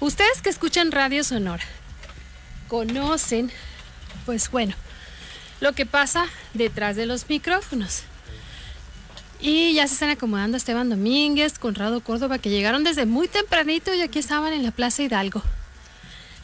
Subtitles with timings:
[0.00, 1.62] Ustedes que escuchan Radio Sonora
[2.68, 3.52] conocen,
[4.24, 4.74] pues bueno,
[5.60, 8.04] lo que pasa detrás de los micrófonos.
[9.40, 14.00] Y ya se están acomodando Esteban Domínguez, Conrado Córdoba, que llegaron desde muy tempranito y
[14.00, 15.42] aquí estaban en la Plaza Hidalgo,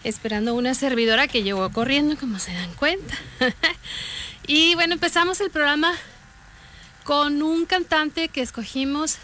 [0.05, 3.15] esperando una servidora que llegó corriendo, como se dan cuenta.
[4.47, 5.95] y bueno, empezamos el programa
[7.05, 9.17] con un cantante que escogimos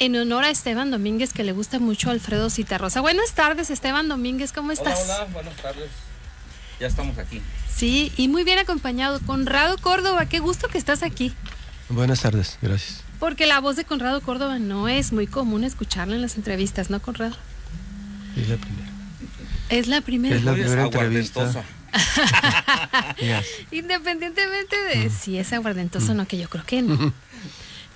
[0.00, 3.00] en honor a Esteban Domínguez, que le gusta mucho Alfredo Citarrosa.
[3.00, 5.00] Buenas tardes, Esteban Domínguez, ¿cómo estás?
[5.04, 5.90] Hola, hola, buenas tardes.
[6.80, 7.42] Ya estamos aquí.
[7.74, 9.20] Sí, y muy bien acompañado.
[9.20, 11.34] Conrado Córdoba, qué gusto que estás aquí.
[11.88, 13.02] Buenas tardes, gracias.
[13.18, 17.00] Porque la voz de Conrado Córdoba no es muy común escucharla en las entrevistas, ¿no,
[17.00, 17.36] Conrado?
[18.36, 18.88] Es la primera.
[19.70, 20.36] Es la primera.
[20.36, 21.60] Es la primera aguardentosa.
[21.60, 21.64] entrevista.
[23.18, 23.46] Yes.
[23.72, 27.12] Independientemente de si es aguardentoso o no, que yo creo que no.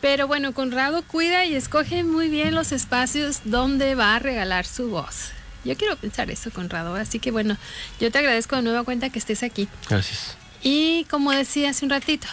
[0.03, 4.91] Pero bueno, Conrado cuida y escoge muy bien los espacios donde va a regalar su
[4.91, 5.31] voz.
[5.65, 6.97] Yo quiero pensar eso, Conrado.
[6.97, 7.57] Así que bueno,
[8.01, 9.69] yo te agradezco de nueva cuenta que estés aquí.
[9.89, 10.37] Gracias.
[10.61, 12.27] Y como decía hace un ratito,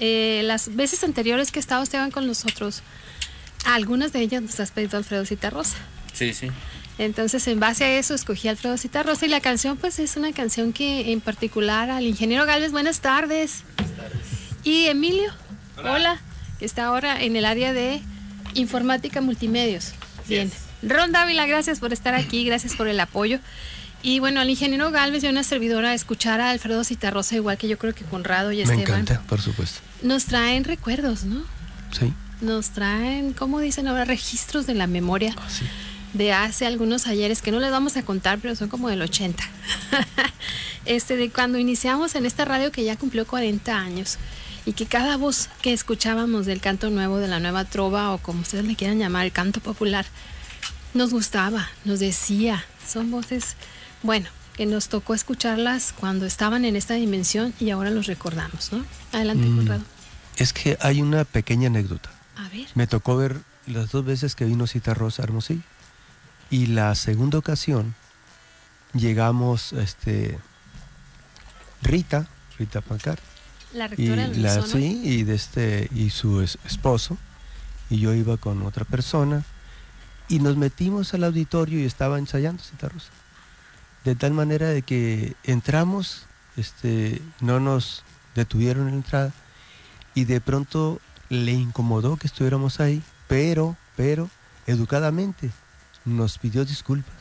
[0.00, 2.82] eh, las veces anteriores que ha estado Esteban con nosotros,
[3.66, 5.76] algunas de ellas nos has pedido Alfredo Citarrosa.
[6.14, 6.48] Sí, sí.
[6.96, 10.72] Entonces, en base a eso, escogí Alfredo Citarrosa y la canción, pues es una canción
[10.72, 13.62] que en particular al ingeniero Galvez, buenas tardes.
[14.64, 15.30] Y Emilio,
[15.84, 16.18] hola.
[16.60, 18.00] Que está ahora en el área de
[18.54, 19.92] informática multimedios.
[20.28, 20.52] Bien.
[20.82, 23.40] Ron Dávila, gracias por estar aquí, gracias por el apoyo.
[24.02, 27.68] Y bueno, al ingeniero Galvez y a una servidora escuchar a Alfredo Citarrosa, igual que
[27.68, 29.80] yo creo que Conrado y Me Esteban, encanta, por supuesto.
[30.02, 31.42] nos traen recuerdos, ¿no?
[31.98, 32.12] Sí.
[32.40, 34.04] Nos traen, ¿cómo dicen ahora?
[34.06, 35.66] Registros de la memoria Ah, sí.
[36.14, 39.42] de hace algunos ayeres que no les vamos a contar, pero son como del 80.
[40.86, 44.16] este, de cuando iniciamos en esta radio que ya cumplió 40 años
[44.70, 48.42] y que cada voz que escuchábamos del canto nuevo, de la nueva trova o como
[48.42, 50.06] ustedes le quieran llamar, el canto popular,
[50.94, 52.64] nos gustaba, nos decía.
[52.86, 53.56] Son voces,
[54.04, 58.84] bueno, que nos tocó escucharlas cuando estaban en esta dimensión y ahora los recordamos, ¿no?
[59.10, 59.56] Adelante, Mm.
[59.56, 59.82] Conrado.
[60.36, 62.08] Es que hay una pequeña anécdota.
[62.36, 62.68] A ver.
[62.76, 65.62] Me tocó ver las dos veces que vino Cita Rosa Hermosillo.
[66.48, 67.96] Y la segunda ocasión
[68.94, 70.38] llegamos, este,
[71.82, 73.18] Rita, Rita Pancar,
[73.72, 77.16] La y, rectora del la, sí, y, de este, y su es- esposo,
[77.88, 79.44] y yo iba con otra persona,
[80.28, 83.10] y nos metimos al auditorio y estaba ensayando Cita Rosa.
[84.04, 86.22] De tal manera de que entramos,
[86.56, 88.02] este, no nos
[88.34, 89.32] detuvieron en la entrada,
[90.14, 94.28] y de pronto le incomodó que estuviéramos ahí, pero, pero,
[94.66, 95.50] educadamente
[96.04, 97.14] nos pidió disculpas.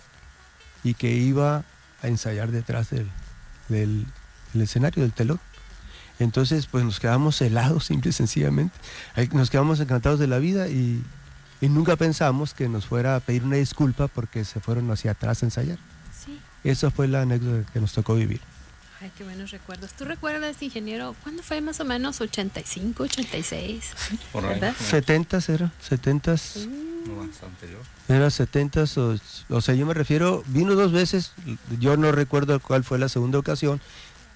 [0.84, 1.64] Y que iba
[2.02, 3.08] a ensayar detrás del,
[3.68, 4.06] del-
[4.54, 5.40] del escenario, del telón.
[6.20, 8.76] Entonces, pues nos quedamos helados, simple y sencillamente.
[9.32, 11.04] Nos quedamos encantados de la vida y,
[11.62, 15.44] y nunca pensamos que nos fuera a pedir una disculpa porque se fueron hacia atrás
[15.44, 15.80] a ensayar.
[16.26, 16.40] Sí.
[16.64, 18.42] Esa fue la anécdota que nos tocó vivir.
[19.02, 19.94] Ay, qué buenos recuerdos.
[19.94, 22.20] ¿Tú recuerdas, ingeniero, cuándo fue más o menos?
[22.20, 23.94] ¿85, 86?
[24.34, 24.56] Por ahí.
[24.56, 24.76] ¿Verdad?
[24.78, 26.36] No, 70 era, 70
[27.06, 27.82] no, anterior.
[28.10, 29.16] Era 70 o,
[29.50, 31.32] o sea, yo me refiero, vino dos veces,
[31.80, 33.80] yo no recuerdo cuál fue la segunda ocasión,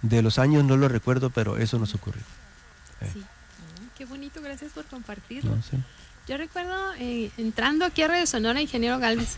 [0.03, 2.21] de los años no lo recuerdo, pero eso nos ocurrió.
[3.01, 3.09] Eh.
[3.11, 3.19] Sí.
[3.19, 5.55] Mm, Qué bonito, gracias por compartirlo.
[5.55, 5.63] ¿no?
[5.63, 5.77] Sí.
[6.27, 9.37] Yo recuerdo eh, entrando aquí a Radio Sonora, ingeniero Galvez,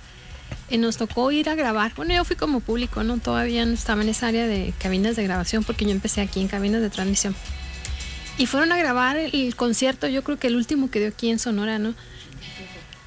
[0.70, 1.94] eh, nos tocó ir a grabar.
[1.96, 3.18] Bueno, yo fui como público, ¿no?
[3.20, 6.48] Todavía no estaba en esa área de cabinas de grabación porque yo empecé aquí en
[6.48, 7.36] cabinas de transmisión.
[8.38, 11.30] Y fueron a grabar el, el concierto, yo creo que el último que dio aquí
[11.30, 11.94] en Sonora, ¿no?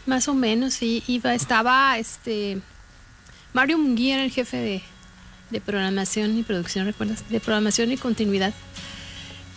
[0.06, 1.04] Más o menos, sí.
[1.06, 2.62] Iba, estaba este
[3.52, 4.82] Mario Munguía era el jefe de,
[5.50, 7.28] de programación y producción, ¿recuerdas?
[7.28, 8.52] De programación y continuidad.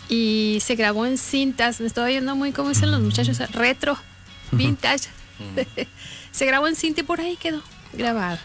[0.08, 3.96] Y se grabó en cintas, me estaba viendo muy como dicen los muchachos, retro,
[4.50, 5.08] vintage.
[6.32, 8.38] se grabó en cinta y por ahí quedó grabado.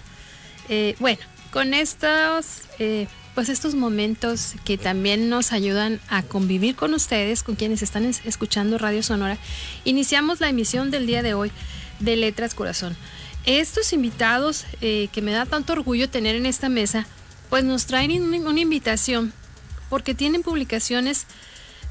[0.69, 1.19] Eh, bueno,
[1.51, 7.55] con estos, eh, pues estos momentos que también nos ayudan a convivir con ustedes, con
[7.55, 9.37] quienes están es- escuchando Radio Sonora,
[9.83, 11.51] iniciamos la emisión del día de hoy
[11.99, 12.95] de Letras Corazón.
[13.45, 17.07] Estos invitados eh, que me da tanto orgullo tener en esta mesa,
[17.49, 19.33] pues nos traen un- una invitación
[19.89, 21.25] porque tienen publicaciones,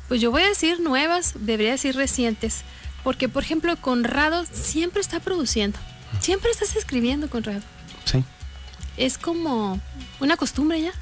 [0.09, 2.63] pues yo voy a decir nuevas, debería decir recientes,
[3.03, 5.79] porque por ejemplo Conrado siempre está produciendo,
[6.21, 7.63] siempre estás escribiendo Conrado.
[8.05, 8.23] Sí.
[8.97, 9.81] Es como
[10.21, 10.93] una costumbre ya.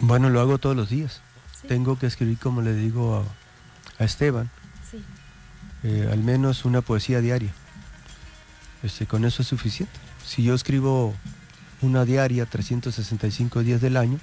[0.00, 1.20] Bueno, lo hago todos los días.
[1.60, 1.68] Sí.
[1.68, 3.24] Tengo que escribir, como le digo
[3.98, 4.50] a, a Esteban,
[4.90, 4.98] Sí.
[5.84, 7.52] eh, al menos una poesía diaria.
[8.82, 9.92] Este, con eso es suficiente.
[10.26, 11.14] Si yo escribo
[11.82, 14.18] una diaria 365 días del año,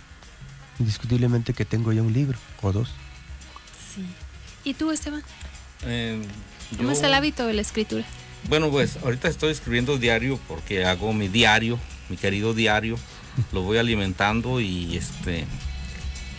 [0.80, 2.90] indiscutiblemente que tengo ya un libro o dos.
[3.94, 4.06] Sí.
[4.64, 5.24] ¿Y tú, Esteban?
[5.84, 6.22] Eh,
[6.78, 8.04] ¿Cómo yo- es el hábito de la escritura?
[8.48, 11.80] Bueno, pues ahorita estoy escribiendo diario porque hago mi diario
[12.10, 12.98] mi querido diario,
[13.52, 15.46] lo voy alimentando y este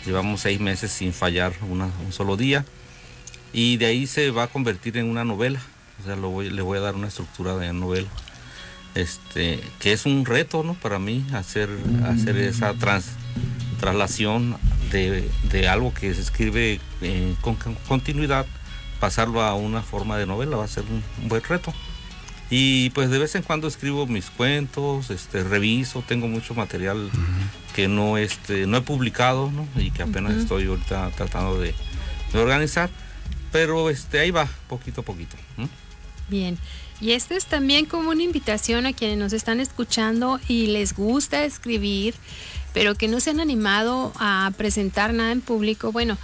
[0.05, 2.65] llevamos seis meses sin fallar una- un solo día
[3.53, 5.61] y de ahí se va a convertir en una novela,
[6.01, 8.09] o sea, lo voy- le voy a dar una estructura de novela.
[8.93, 10.73] Este, que es un reto, ¿no?
[10.73, 11.69] Para mí hacer,
[12.05, 13.05] hacer esa trans,
[13.79, 14.57] traslación
[14.91, 18.45] de, de algo que se escribe eh, con con continuidad,
[18.99, 21.73] pasarlo a una forma de novela va a ser un, un buen reto.
[22.49, 27.09] Y pues de vez en cuando escribo mis cuentos, este, reviso, tengo mucho material
[27.73, 29.65] que no, este, no he publicado, ¿no?
[29.81, 31.73] Y que apenas estoy ahorita tratando de,
[32.33, 32.89] de organizar.
[33.53, 35.37] Pero este, ahí va, poquito a poquito.
[36.27, 36.57] Bien.
[37.01, 41.43] Y esta es también como una invitación a quienes nos están escuchando y les gusta
[41.43, 42.13] escribir,
[42.73, 45.91] pero que no se han animado a presentar nada en público.
[45.91, 46.19] Bueno,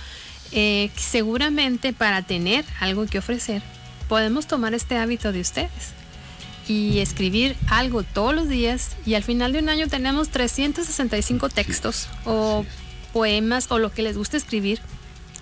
[0.52, 3.64] eh, seguramente para tener algo que ofrecer,
[4.08, 5.94] podemos tomar este hábito de ustedes
[6.68, 12.08] y escribir algo todos los días y al final de un año tenemos 365 textos
[12.24, 12.66] o
[13.14, 14.80] poemas o lo que les guste escribir.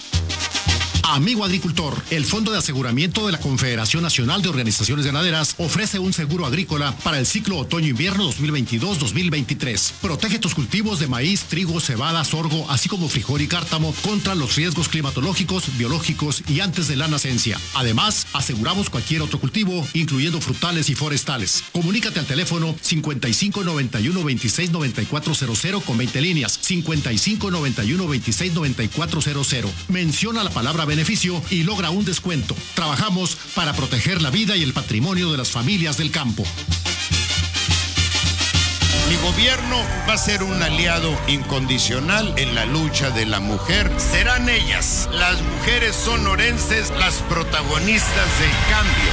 [1.11, 6.13] Amigo agricultor, el Fondo de Aseguramiento de la Confederación Nacional de Organizaciones Ganaderas ofrece un
[6.13, 9.91] seguro agrícola para el ciclo otoño-invierno 2022-2023.
[10.01, 14.55] Protege tus cultivos de maíz, trigo, cebada, sorgo, así como frijol y cártamo contra los
[14.55, 17.59] riesgos climatológicos, biológicos y antes de la nacencia.
[17.73, 21.65] Además, aseguramos cualquier otro cultivo, incluyendo frutales y forestales.
[21.73, 26.57] Comunícate al teléfono 5591 26 9400 con 20 líneas.
[26.61, 29.71] 5591 26 9400.
[29.89, 31.00] Menciona la palabra beneficio
[31.49, 32.55] y logra un descuento.
[32.75, 36.43] Trabajamos para proteger la vida y el patrimonio de las familias del campo.
[39.09, 39.77] Mi gobierno
[40.07, 43.91] va a ser un aliado incondicional en la lucha de la mujer.
[43.97, 49.11] Serán ellas, las mujeres sonorenses, las protagonistas del cambio.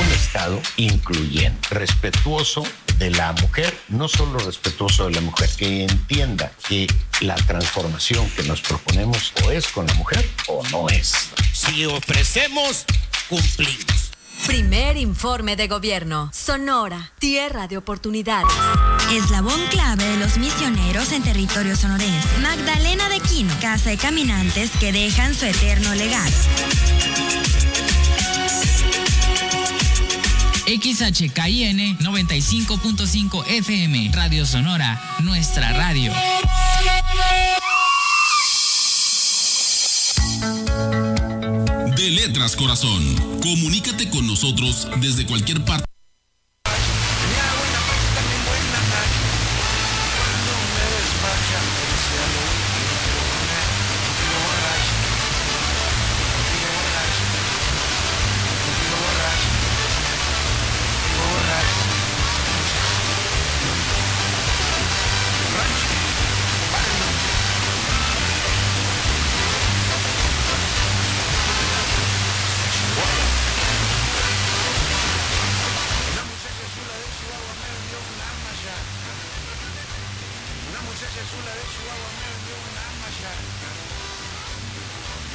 [0.00, 2.64] un Estado incluyente, respetuoso
[2.98, 6.86] de la mujer, no solo respetuoso de la mujer, que entienda que
[7.20, 11.12] la transformación que nos proponemos o es con la mujer o no es.
[11.52, 12.84] Si ofrecemos,
[13.28, 14.08] cumplimos.
[14.46, 16.30] Primer informe de gobierno.
[16.32, 18.52] Sonora, tierra de oportunidades.
[19.12, 22.38] Eslabón clave de los misioneros en territorio sonorense.
[22.40, 26.30] Magdalena de Quino, casa de caminantes que dejan su eterno legado.
[30.68, 36.12] XHKIN 95.5 FM, Radio Sonora, nuestra radio.
[41.96, 43.02] De Letras Corazón.
[43.40, 45.86] Comunícate con nosotros desde cualquier parte.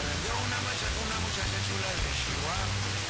[0.03, 3.02] Vendió una machaca una muchacha chula de Chihuahua.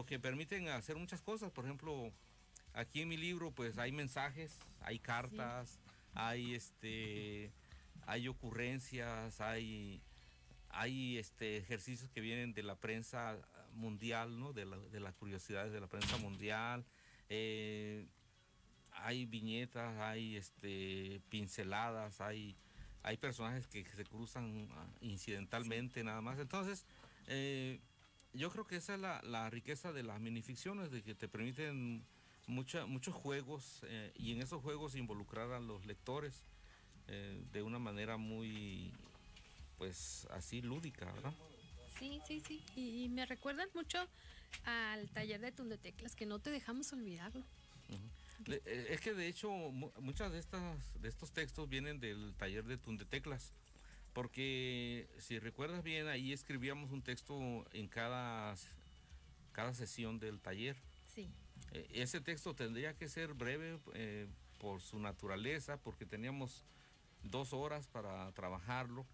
[0.00, 1.50] Lo que permiten hacer muchas cosas.
[1.52, 2.10] Por ejemplo,
[2.72, 5.78] aquí en mi libro pues hay mensajes, hay cartas,
[6.14, 7.52] hay este
[8.06, 10.00] hay ocurrencias, hay
[10.70, 13.36] hay este ejercicios que vienen de la prensa
[13.74, 14.54] mundial, ¿no?
[14.54, 16.82] De, la- de las curiosidades de la prensa mundial.
[17.28, 18.06] Eh,
[18.92, 22.56] hay viñetas, hay este pinceladas, hay
[23.02, 26.38] hay personajes que, que se cruzan ah, incidentalmente nada más.
[26.38, 26.86] Entonces,
[27.26, 27.80] eh,
[28.32, 32.04] yo creo que esa es la, la riqueza de las minificciones, de que te permiten
[32.46, 36.44] mucha, muchos juegos eh, y en esos juegos involucrar a los lectores
[37.08, 38.92] eh, de una manera muy,
[39.78, 41.32] pues así lúdica, ¿verdad?
[41.98, 42.62] Sí, sí, sí.
[42.76, 43.98] Y, y me recuerdan mucho
[44.64, 47.44] al taller de Tundeteclas, que no te dejamos olvidarlo.
[48.46, 50.62] De- eh, Es que de hecho mu- muchas de estas
[51.02, 53.52] de estos textos vienen del taller de Tundeteclas,
[54.12, 58.56] porque si recuerdas bien ahí escribíamos un texto en cada
[59.52, 60.76] cada sesión del taller.
[61.04, 61.28] Sí.
[61.72, 64.26] Eh, ese texto tendría que ser breve eh,
[64.58, 66.64] por su naturaleza, porque teníamos
[67.22, 69.06] dos horas para trabajarlo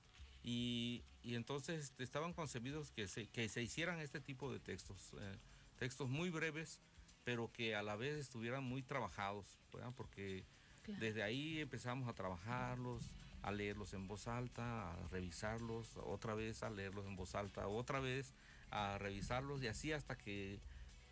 [0.42, 5.12] y, y entonces este, estaban concebidos que se, que se hicieran este tipo de textos,
[5.18, 5.36] eh,
[5.78, 6.78] textos muy breves,
[7.24, 9.92] pero que a la vez estuvieran muy trabajados, ¿verdad?
[9.96, 10.44] porque
[10.82, 11.00] Claro.
[11.00, 13.02] desde ahí empezamos a trabajarlos,
[13.46, 18.00] a leerlos en voz alta, a revisarlos, otra vez a leerlos en voz alta, otra
[18.00, 18.34] vez
[18.70, 20.58] a revisarlos y así hasta que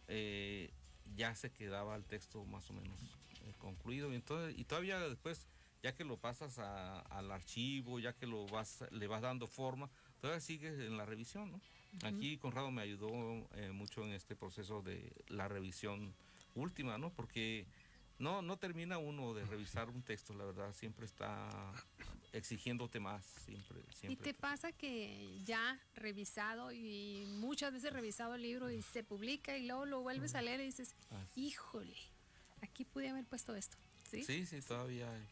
[0.08, 0.70] eh,
[1.16, 2.98] ya se quedaba el texto más o menos
[3.44, 4.12] eh, concluido.
[4.12, 5.46] Y, entonces, y todavía después,
[5.82, 9.88] ya que lo pasas a- al archivo, ya que lo vas, le vas dando forma,
[10.20, 11.52] todavía sigues en la revisión.
[11.52, 11.60] ¿no?
[12.02, 13.08] Aquí Conrado me ayudó
[13.52, 16.12] eh, mucho en este proceso de la revisión
[16.56, 17.10] última, ¿no?
[17.10, 17.66] Porque
[18.18, 21.48] no, no termina uno de revisar un texto, la verdad, siempre está
[22.34, 24.32] exigiéndote más, siempre, ¿Y siempre.
[24.32, 29.66] te pasa que ya revisado y muchas veces revisado el libro y se publica y
[29.66, 30.94] luego lo vuelves a leer y dices,
[31.36, 31.96] híjole,
[32.60, 33.76] aquí pude haber puesto esto?
[34.10, 34.24] ¿Sí?
[34.24, 35.22] Sí, sí, todavía hay.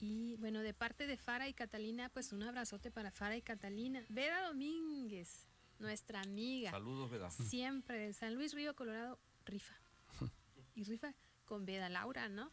[0.00, 4.04] Y bueno, de parte de Fara y Catalina, pues un abrazote para Fara y Catalina.
[4.08, 5.46] Vera Domínguez,
[5.78, 6.72] nuestra amiga.
[6.72, 7.30] Saludos, Veda.
[7.30, 9.74] Siempre de San Luis Río Colorado, rifa.
[10.84, 11.14] Y rifa
[11.46, 12.50] con Veda Laura, ¿no?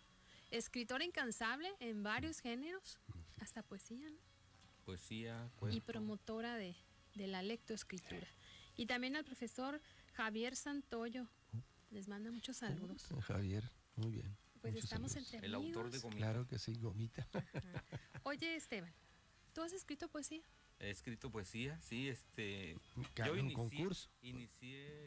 [0.51, 2.97] Escritora incansable en varios géneros,
[3.41, 4.17] hasta poesía, ¿no?
[4.85, 5.85] Poesía, Y cuento.
[5.85, 6.75] promotora de,
[7.15, 8.27] de la lectoescritura.
[8.77, 9.81] Y también al profesor
[10.13, 11.27] Javier Santoyo.
[11.89, 13.05] Les manda muchos saludos.
[13.23, 14.37] Javier, muy bien.
[14.61, 15.33] Pues Muchos estamos saludos.
[15.33, 16.01] entre El autor de amigos.
[16.03, 16.17] Gomita.
[16.17, 17.27] Claro que sí, Gomita.
[18.23, 18.93] Oye, Esteban,
[19.53, 20.41] ¿tú has escrito poesía?
[20.79, 22.77] He escrito poesía, sí, este.
[23.15, 24.09] Gané un concurso.
[24.21, 25.00] Inicié.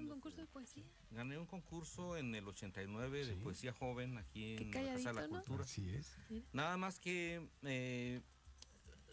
[0.00, 0.84] ¿Ganaste un concurso de poesía?
[1.10, 5.22] Gané un concurso en el 89 de poesía joven aquí en la Casa de la
[5.28, 5.28] ¿no?
[5.28, 5.64] Cultura.
[5.64, 6.16] Así es.
[6.52, 8.20] Nada más que eh,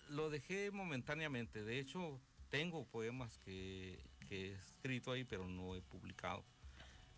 [0.09, 1.63] lo dejé momentáneamente.
[1.63, 2.19] De hecho,
[2.49, 6.43] tengo poemas que, que he escrito ahí, pero no he publicado.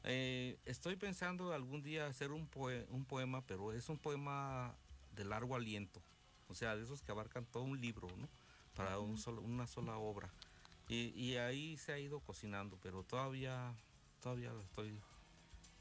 [0.03, 4.75] Eh, estoy pensando algún día hacer un, poe- un poema, pero es un poema
[5.13, 6.01] de largo aliento.
[6.47, 8.27] O sea, de esos que abarcan todo un libro, ¿no?
[8.73, 10.31] Para un solo, una sola obra.
[10.89, 13.73] Y, y ahí se ha ido cocinando, pero todavía,
[14.21, 14.99] todavía lo estoy,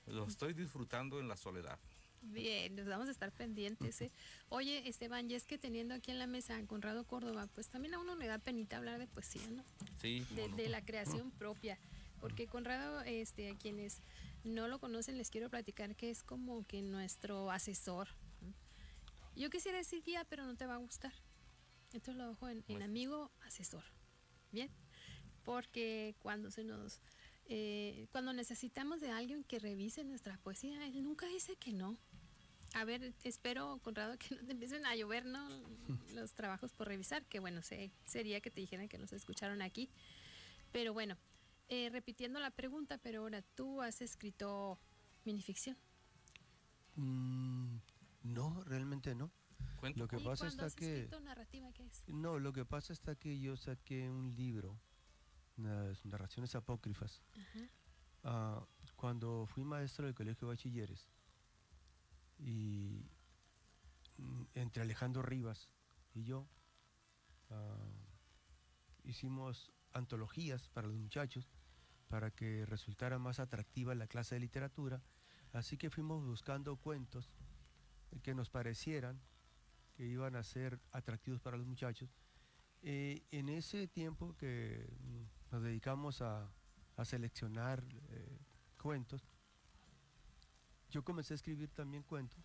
[0.06, 1.78] lo estoy disfrutando en la soledad.
[2.20, 4.00] Bien, nos vamos a estar pendientes.
[4.02, 4.10] ¿eh?
[4.48, 7.94] Oye, Esteban, y es que teniendo aquí en la mesa a Conrado Córdoba, pues también
[7.94, 9.64] a uno le da penita hablar de poesía, ¿no?
[10.00, 11.78] Sí, De, la creación propia.
[12.20, 14.00] Porque Conrado, este, a quienes
[14.44, 18.08] no lo conocen, les quiero platicar que es como que nuestro asesor.
[19.36, 21.12] Yo quisiera decir guía, pero no te va a gustar.
[21.92, 23.84] Entonces lo dejo en, en amigo asesor.
[24.50, 24.68] Bien.
[25.48, 27.00] Porque cuando se nos.
[27.46, 31.96] eh, cuando necesitamos de alguien que revise nuestra poesía, él nunca dice que no.
[32.74, 35.48] A ver, espero, Conrado, que no te empiecen a llover, ¿no?
[36.14, 39.88] Los trabajos por revisar, que bueno, sé, sería que te dijeran que nos escucharon aquí.
[40.70, 41.16] Pero bueno,
[41.70, 44.78] eh, repitiendo la pregunta, pero ahora tú has escrito
[45.24, 45.78] minificción.
[46.96, 47.78] Mm,
[48.24, 49.30] no, realmente no.
[49.76, 49.98] Cuento.
[50.00, 51.08] Lo que ¿Y pasa está has que...
[51.22, 52.02] narrativa qué es?
[52.08, 54.78] No, lo que pasa está que yo saqué un libro,
[55.58, 57.22] narraciones apócrifas,
[58.24, 58.64] ah,
[58.96, 61.08] cuando fui maestro del Colegio de Bachilleres.
[62.38, 63.04] Y
[64.16, 65.68] mm, entre Alejandro Rivas
[66.14, 66.48] y yo
[67.50, 67.90] ah,
[69.04, 71.50] hicimos antologías para los muchachos
[72.08, 75.02] para que resultara más atractiva la clase de literatura.
[75.52, 77.30] Así que fuimos buscando cuentos
[78.22, 79.20] que nos parecieran
[79.94, 82.14] que iban a ser atractivos para los muchachos.
[82.82, 86.50] Eh, en ese tiempo que mm, nos dedicamos a,
[86.96, 88.38] a seleccionar eh,
[88.76, 89.22] cuentos,
[90.90, 92.42] yo comencé a escribir también cuentos,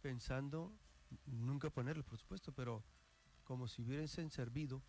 [0.00, 0.72] pensando,
[1.26, 2.84] nunca ponerlos por supuesto, pero
[3.44, 4.82] como si hubiesen servido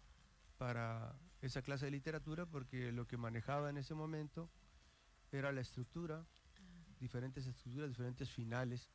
[0.57, 4.49] para esa clase de literatura, porque lo que manejaba en ese momento
[5.31, 6.25] era la estructura,
[6.99, 8.89] diferentes estructuras, diferentes finales,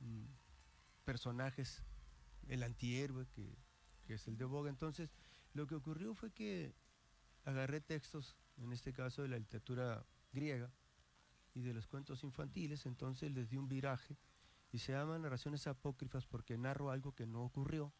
[0.00, 0.24] mm,
[1.04, 1.82] personajes,
[2.48, 3.56] el antihéroe, que,
[4.04, 4.70] que es el de Boga.
[4.70, 5.10] Entonces,
[5.54, 6.74] lo que ocurrió fue que
[7.44, 10.72] agarré textos, en este caso de la literatura griega
[11.54, 14.16] y de los cuentos infantiles, entonces les di un viraje
[14.70, 17.92] y se llaman narraciones apócrifas porque narro algo que no ocurrió,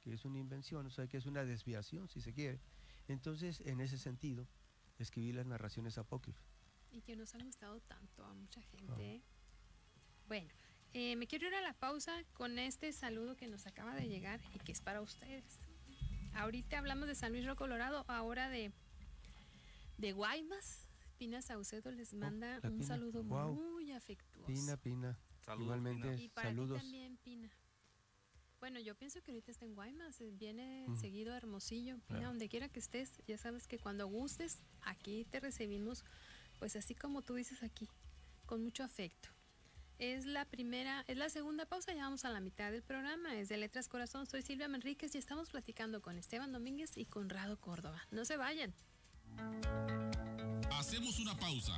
[0.00, 2.60] que es una invención, o sea, que es una desviación, si se quiere.
[3.08, 4.48] Entonces, en ese sentido,
[4.98, 6.44] escribí las narraciones apócrifas.
[6.90, 9.16] Y que nos han gustado tanto a mucha gente.
[9.16, 9.22] ¿eh?
[10.26, 10.48] Bueno,
[10.94, 14.40] eh, me quiero ir a la pausa con este saludo que nos acaba de llegar
[14.54, 15.60] y que es para ustedes.
[16.34, 18.72] Ahorita hablamos de San Luis Río Colorado, ahora de,
[19.98, 20.86] de Guaymas.
[21.18, 22.86] Pina Saucedo les manda la un Pina.
[22.88, 24.46] saludo muy afectuoso.
[24.46, 25.18] Pina, Pina.
[25.44, 26.78] Saludos, Igualmente, Y para saludos.
[26.78, 27.50] ti también, Pina.
[28.60, 30.96] Bueno, yo pienso que ahorita está en Guaymas, eh, viene Mm.
[30.96, 32.28] seguido a Hermosillo, Pina, Claro.
[32.28, 36.04] donde quiera que estés, ya sabes que cuando gustes, aquí te recibimos,
[36.58, 37.88] pues así como tú dices aquí,
[38.46, 39.28] con mucho afecto.
[39.98, 43.48] Es la primera, es la segunda pausa, ya vamos a la mitad del programa, es
[43.48, 48.02] de Letras Corazón, soy Silvia Manríquez y estamos platicando con Esteban Domínguez y Conrado Córdoba.
[48.10, 48.74] No se vayan.
[50.72, 51.74] Hacemos una pausa.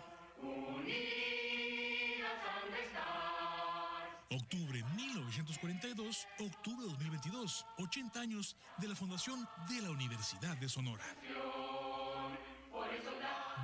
[4.31, 11.05] Octubre 1942, octubre 2022, 80 años de la fundación de la Universidad de Sonora.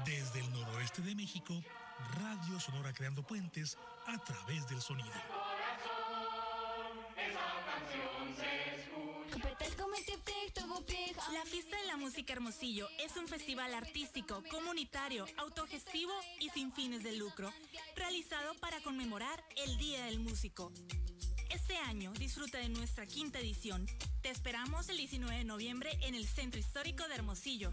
[0.06, 1.54] Desde el noroeste de México,
[2.16, 5.12] Radio Sonora creando puentes a través del sonido.
[11.34, 17.04] La Fiesta de la Música Hermosillo es un festival artístico, comunitario, autogestivo y sin fines
[17.04, 17.52] de lucro,
[17.96, 20.72] realizado para conmemorar el Día del Músico.
[21.50, 23.86] Este año disfruta de nuestra quinta edición.
[24.22, 27.72] Te esperamos el 19 de noviembre en el Centro Histórico de Hermosillo.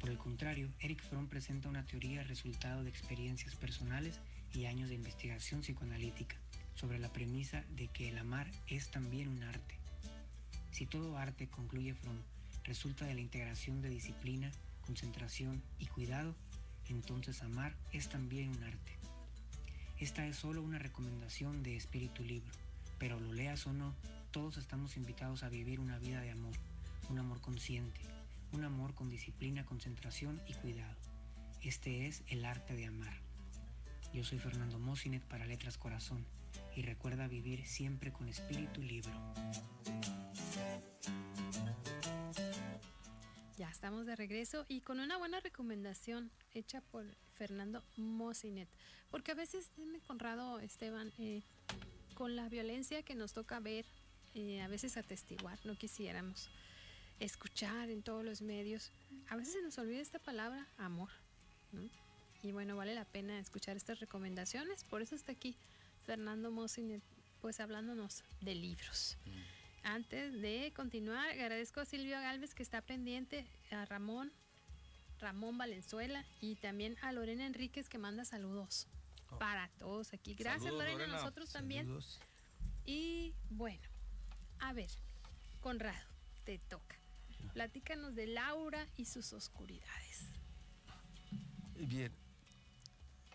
[0.00, 4.20] Por el contrario, Eric Fromm presenta una teoría resultado de experiencias personales
[4.54, 6.36] y años de investigación psicoanalítica
[6.74, 9.81] sobre la premisa de que el amar es también un arte.
[10.72, 12.16] Si todo arte, concluye Fromm,
[12.64, 14.50] resulta de la integración de disciplina,
[14.86, 16.34] concentración y cuidado,
[16.88, 18.92] entonces amar es también un arte.
[19.98, 22.50] Esta es solo una recomendación de espíritu libro,
[22.98, 23.94] pero lo leas o no,
[24.30, 26.54] todos estamos invitados a vivir una vida de amor,
[27.10, 28.00] un amor consciente,
[28.52, 30.96] un amor con disciplina, concentración y cuidado.
[31.60, 33.14] Este es el arte de amar.
[34.14, 36.24] Yo soy Fernando Mosinet para Letras Corazón
[36.74, 39.12] y recuerda vivir siempre con espíritu libro.
[43.58, 47.04] Ya estamos de regreso y con una buena recomendación hecha por
[47.34, 48.68] Fernando Mosinet.
[49.10, 51.42] Porque a veces, dime Conrado, Esteban, eh,
[52.14, 53.84] con la violencia que nos toca ver,
[54.34, 56.48] eh, a veces atestiguar, no quisiéramos
[57.20, 58.90] escuchar en todos los medios,
[59.28, 61.10] a veces se nos olvida esta palabra, amor.
[61.72, 61.82] ¿no?
[62.42, 64.84] Y bueno, vale la pena escuchar estas recomendaciones.
[64.84, 65.56] Por eso está aquí
[66.04, 67.02] Fernando Mosinet,
[67.40, 69.16] pues hablándonos de libros.
[69.84, 74.32] Antes de continuar, agradezco a Silvio Galvez que está pendiente, a Ramón,
[75.18, 78.86] Ramón Valenzuela y también a Lorena Enríquez que manda saludos
[79.38, 80.34] para todos aquí.
[80.34, 81.18] Gracias Saludos, Lorena, Lorena.
[81.18, 81.86] nosotros también.
[81.86, 82.20] Saludos.
[82.84, 83.82] Y bueno,
[84.60, 84.90] a ver,
[85.60, 86.08] Conrado,
[86.44, 86.96] te toca.
[87.52, 90.26] Platícanos de Laura y sus oscuridades.
[91.76, 92.12] Bien.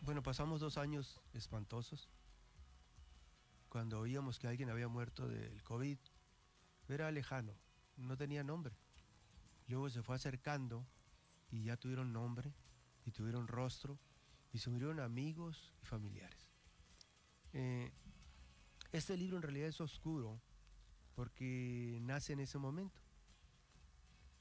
[0.02, 2.10] Bueno, pasamos dos años espantosos.
[3.78, 6.00] Cuando oíamos que alguien había muerto del COVID,
[6.90, 7.54] era lejano,
[7.96, 8.76] no tenía nombre.
[9.68, 10.84] Luego se fue acercando
[11.52, 12.52] y ya tuvieron nombre
[13.06, 14.00] y tuvieron rostro
[14.52, 16.50] y se murieron amigos y familiares.
[17.54, 17.92] Eh,
[18.94, 20.42] este libro en realidad es oscuro
[21.14, 23.00] porque nace en ese momento.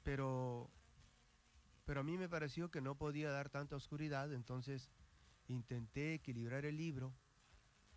[0.01, 0.71] Pero,
[1.85, 4.89] pero a mí me pareció que no podía dar tanta oscuridad, entonces
[5.47, 7.13] intenté equilibrar el libro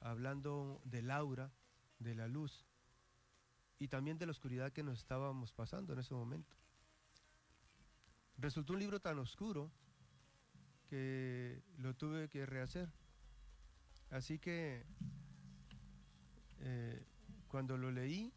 [0.00, 1.52] hablando de Laura,
[1.98, 2.66] de la luz
[3.78, 6.56] y también de la oscuridad que nos estábamos pasando en ese momento.
[8.36, 9.70] Resultó un libro tan oscuro
[10.88, 12.90] que lo tuve que rehacer.
[14.10, 14.84] Así que
[16.58, 17.06] eh,
[17.48, 18.32] cuando lo leí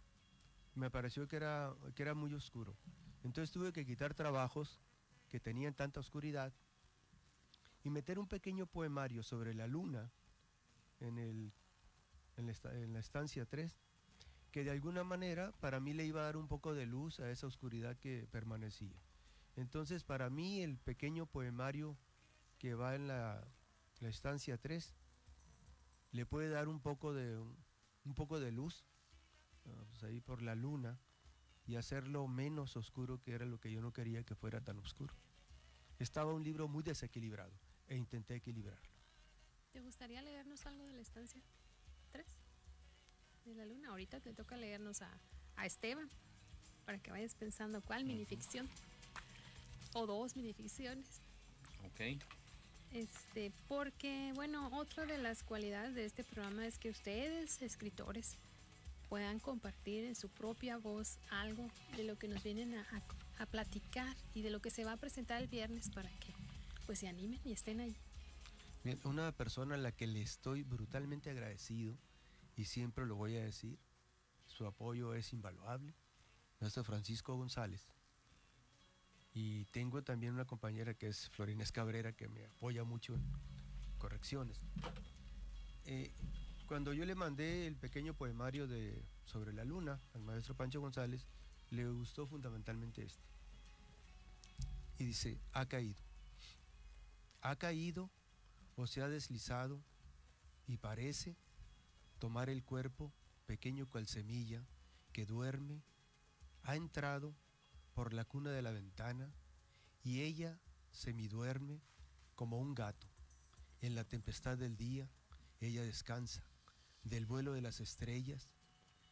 [0.75, 2.75] me pareció que era, que era muy oscuro.
[3.23, 4.79] Entonces tuve que quitar trabajos
[5.29, 6.53] que tenían tanta oscuridad
[7.83, 10.11] y meter un pequeño poemario sobre la luna
[11.03, 11.51] en, el,
[12.37, 13.77] en, la, estancia 3,
[14.51, 17.29] que de alguna manera para mí le iba a dar un poco de luz a
[17.29, 18.97] esa oscuridad que permanecía.
[19.55, 21.97] Entonces para mí el pequeño poemario
[22.57, 23.45] que va en la,
[23.99, 24.95] la estancia 3
[26.11, 27.37] le puede dar un poco de,
[28.05, 28.85] un poco de luz
[29.65, 30.99] ah, pues ahí por la luna
[31.65, 35.13] y hacerlo menos oscuro que era lo que yo no quería que fuera tan oscuro.
[35.99, 37.53] Estaba un libro muy desequilibrado
[37.87, 38.92] e intenté equilibrarlo.
[39.73, 41.41] ¿Te gustaría leernos algo de la estancia
[42.11, 42.25] 3
[43.45, 43.89] de la luna?
[43.89, 45.09] Ahorita te toca leernos a,
[45.55, 46.09] a Esteban
[46.85, 48.69] para que vayas pensando cuál minificción
[49.93, 51.07] o dos minificciones.
[51.85, 52.21] Ok.
[52.91, 58.37] Este, porque, bueno, otra de las cualidades de este programa es que ustedes, escritores,
[59.09, 63.45] puedan compartir en su propia voz algo de lo que nos vienen a, a- a
[63.47, 66.33] platicar y de lo que se va a presentar el viernes para que
[66.85, 67.95] pues se animen y estén ahí.
[69.05, 71.97] Una persona a la que le estoy brutalmente agradecido
[72.57, 73.79] y siempre lo voy a decir,
[74.45, 75.93] su apoyo es invaluable,
[76.59, 77.87] nuestro Francisco González.
[79.33, 83.23] Y tengo también una compañera que es Florines Cabrera que me apoya mucho en
[83.97, 84.59] correcciones.
[85.85, 86.11] Eh,
[86.67, 91.25] cuando yo le mandé el pequeño poemario de sobre la luna al maestro Pancho González,
[91.71, 93.23] le gustó fundamentalmente este.
[94.99, 96.01] Y dice, ha caído.
[97.41, 98.09] Ha caído
[98.75, 99.81] o se ha deslizado
[100.67, 101.35] y parece
[102.19, 103.13] tomar el cuerpo
[103.45, 104.65] pequeño cual semilla
[105.11, 105.83] que duerme,
[106.63, 107.35] ha entrado
[107.93, 109.31] por la cuna de la ventana
[110.03, 110.59] y ella
[110.91, 111.81] semiduerme
[112.35, 113.07] como un gato.
[113.81, 115.09] En la tempestad del día
[115.59, 116.43] ella descansa,
[117.03, 118.49] del vuelo de las estrellas,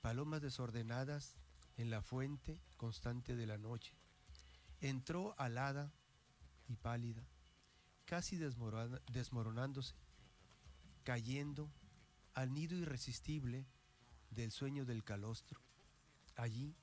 [0.01, 1.35] palomas desordenadas
[1.77, 3.95] en la fuente constante de la noche.
[4.79, 5.93] entró alada
[6.67, 7.23] y pálida,
[8.11, 9.95] casi desmoronándose,
[11.05, 11.71] cayendo
[12.33, 13.65] al nido irresistible
[14.31, 15.61] del sueño del calostro,
[16.35, 16.75] allí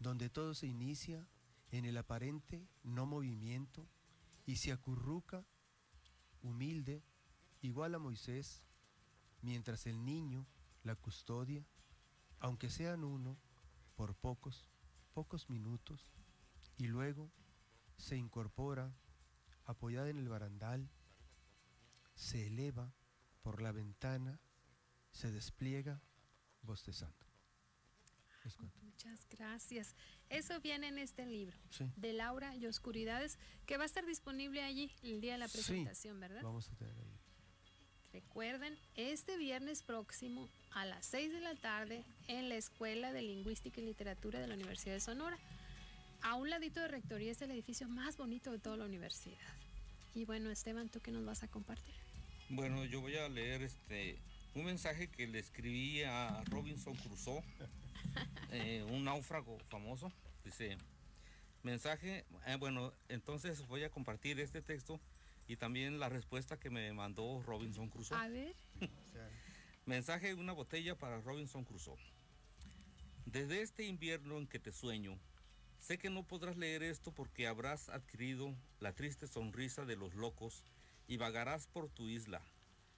[0.00, 1.28] donde todo se inicia
[1.70, 3.86] en el aparente no movimiento
[4.46, 5.44] y se acurruca
[6.40, 7.02] humilde,
[7.60, 8.64] igual a Moisés,
[9.42, 10.46] mientras el niño
[10.82, 11.62] la custodia,
[12.40, 13.36] aunque sean uno,
[13.96, 14.70] por pocos,
[15.12, 16.14] pocos minutos,
[16.78, 17.30] y luego
[17.98, 18.90] se incorpora,
[19.64, 20.88] apoyada en el barandal,
[22.14, 22.92] se eleva
[23.42, 24.40] por la ventana,
[25.12, 26.00] se despliega,
[26.62, 27.14] bostezando.
[28.82, 29.94] Muchas gracias.
[30.28, 31.90] Eso viene en este libro, Sí.
[31.96, 35.54] de Laura y Oscuridades, que va a estar disponible allí el día de la Sí,
[35.58, 36.42] presentación, ¿verdad?
[36.42, 37.18] Vamos a tener ahí.
[38.12, 43.80] Recuerden, este viernes próximo a las 6 de la tarde en la Escuela de Lingüística
[43.80, 45.36] y Literatura de la Universidad de Sonora.
[46.24, 49.36] A un ladito de Rectoría es el edificio más bonito de toda la universidad.
[50.14, 51.94] Y bueno, Esteban, ¿tú qué nos vas a compartir?
[52.48, 54.18] Bueno, yo voy a leer este
[54.54, 57.42] un mensaje que le escribí a Robinson Crusoe,
[58.52, 60.10] eh, un náufrago famoso.
[60.46, 60.78] Dice,
[61.62, 64.98] mensaje, eh, bueno, entonces voy a compartir este texto
[65.46, 68.16] y también la respuesta que me mandó Robinson Crusoe.
[68.16, 68.54] A ver.
[69.84, 71.98] Mensaje de una botella para Robinson Crusoe.
[73.26, 75.18] Desde este invierno en que te sueño,
[75.84, 80.64] sé que no podrás leer esto porque habrás adquirido la triste sonrisa de los locos
[81.06, 82.40] y vagarás por tu isla,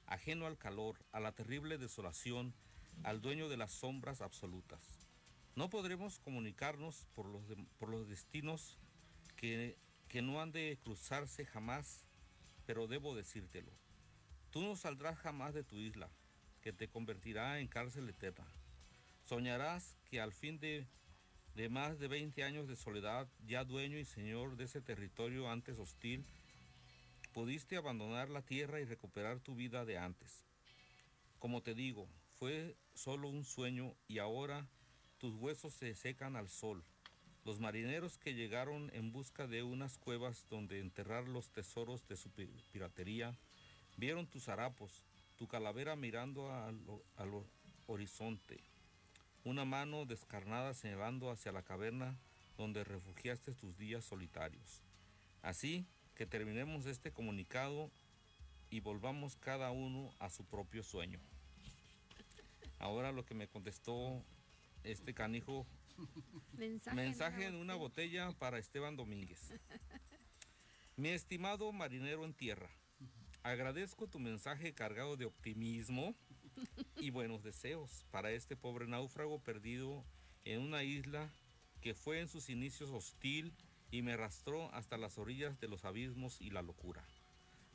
[0.07, 2.55] ajeno al calor, a la terrible desolación,
[3.03, 5.09] al dueño de las sombras absolutas.
[5.57, 7.43] No podremos comunicarnos por los,
[7.77, 8.79] por los destinos
[9.35, 12.05] que, que no han de cruzarse jamás,
[12.67, 13.73] pero debo decírtelo.
[14.51, 16.09] Tú no saldrás jamás de tu isla,
[16.63, 18.47] que te convertirá en cárcel eterna.
[19.25, 20.87] Soñarás que al fin de,
[21.57, 25.79] de más de 20 años de soledad, ya dueño y señor de ese territorio antes
[25.79, 26.23] hostil,
[27.33, 30.45] pudiste abandonar la tierra y recuperar tu vida de antes.
[31.39, 34.67] Como te digo, fue solo un sueño y ahora
[35.19, 36.85] tus huesos se secan al sol.
[37.47, 42.29] Los marineros que llegaron en busca de unas cuevas donde enterrar los tesoros de su
[42.31, 43.35] pi- piratería,
[43.97, 45.03] vieron tus harapos,
[45.39, 46.79] tu calavera mirando al,
[47.17, 47.47] al ho-
[47.87, 48.61] horizonte,
[49.47, 52.19] una mano descarnada señalando hacia la caverna
[52.59, 54.83] donde refugiaste tus días solitarios.
[55.41, 57.89] Así que terminemos este comunicado
[58.71, 61.21] y volvamos cada uno a su propio sueño.
[62.81, 64.21] Ahora lo que me contestó
[64.83, 65.65] este canijo,
[66.55, 69.53] Mensaje, mensaje en una botella para Esteban Domínguez.
[70.97, 72.69] Mi estimado marinero en tierra,
[73.45, 76.17] agradezco tu mensaje cargado de optimismo
[76.97, 80.05] y buenos deseos para este pobre náufrago perdido
[80.45, 81.29] en una isla
[81.81, 83.53] que fue en sus inicios hostil
[83.91, 87.05] y me arrastró hasta las orillas de los abismos y la locura.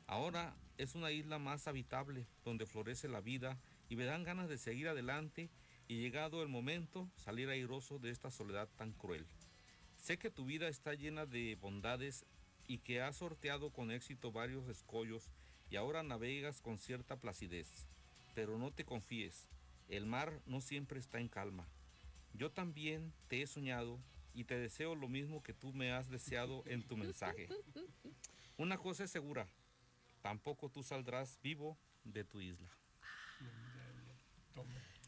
[0.06, 4.58] Ahora es una isla más habitable donde florece la vida y me dan ganas de
[4.58, 5.50] seguir adelante
[5.88, 9.26] y llegado el momento salir airoso de esta soledad tan cruel.
[9.96, 12.24] Sé que tu vida está llena de bondades
[12.66, 15.30] y que has sorteado con éxito varios escollos
[15.70, 17.86] y ahora navegas con cierta placidez.
[18.34, 19.48] Pero no te confíes,
[19.88, 21.66] el mar no siempre está en calma.
[22.34, 23.98] Yo también te he soñado
[24.34, 27.48] y te deseo lo mismo que tú me has deseado en tu mensaje.
[28.56, 29.46] Una cosa es segura,
[30.22, 32.68] tampoco tú saldrás vivo de tu isla.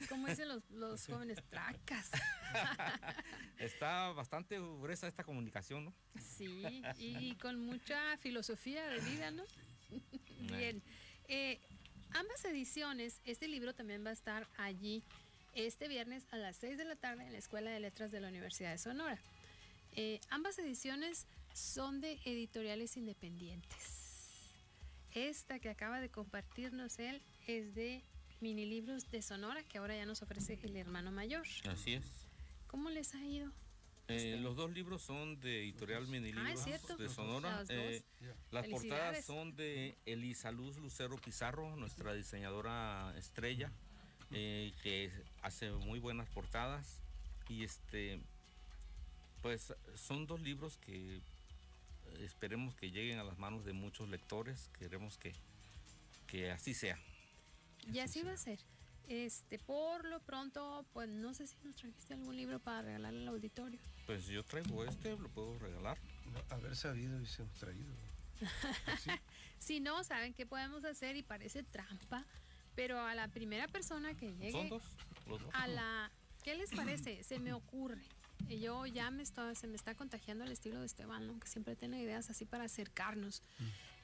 [0.09, 2.11] Como dicen los, los jóvenes, tracas.
[3.59, 5.95] Está bastante gruesa esta comunicación, ¿no?
[6.21, 9.45] Sí, y con mucha filosofía de vida, ¿no?
[10.41, 10.83] Bien.
[11.29, 11.61] Eh,
[12.15, 15.03] ambas ediciones, este libro también va a estar allí
[15.55, 18.29] este viernes a las 6 de la tarde en la Escuela de Letras de la
[18.29, 19.19] Universidad de Sonora.
[19.93, 24.53] Eh, ambas ediciones son de editoriales independientes.
[25.13, 28.03] Esta que acaba de compartirnos él es de
[28.41, 31.47] mini libros de Sonora, que ahora ya nos ofrece el hermano mayor.
[31.69, 32.05] Así es.
[32.67, 33.53] ¿Cómo les ha ido?
[34.09, 36.55] Eh, los dos libros son de Editorial Mini Ah,
[36.99, 37.65] de Sonora.
[37.71, 38.03] Eh,
[38.51, 38.71] las Felicidades.
[38.71, 43.73] portadas son de Elisa Luz Lucero Pizarro, nuestra diseñadora estrella,
[44.31, 45.11] eh, que
[45.43, 47.01] hace muy buenas portadas.
[47.49, 48.21] Y este,
[49.43, 51.21] pues son dos libros que eh,
[52.21, 54.71] esperemos que lleguen a las manos de muchos lectores.
[54.79, 55.33] Queremos que,
[56.27, 56.99] que así sea.
[57.91, 58.59] Y así va a ser.
[59.09, 63.29] Este, por lo pronto, pues no sé si nos trajiste algún libro para regalarle al
[63.29, 63.79] auditorio.
[64.07, 65.99] Pues yo traigo este, lo puedo regalar.
[66.33, 67.95] No, haber sabido y se hemos traído.
[69.59, 72.27] Si no, saben qué podemos hacer y parece trampa,
[72.75, 74.83] pero a la primera persona que llegue Son dos,
[75.27, 75.55] los dos.
[75.55, 76.11] a la
[76.43, 77.23] ¿Qué les parece?
[77.25, 78.03] Se me ocurre.
[78.61, 81.41] yo ya me está, se me está contagiando el estilo de Esteban, ¿no?
[81.41, 83.43] que siempre tiene ideas así para acercarnos.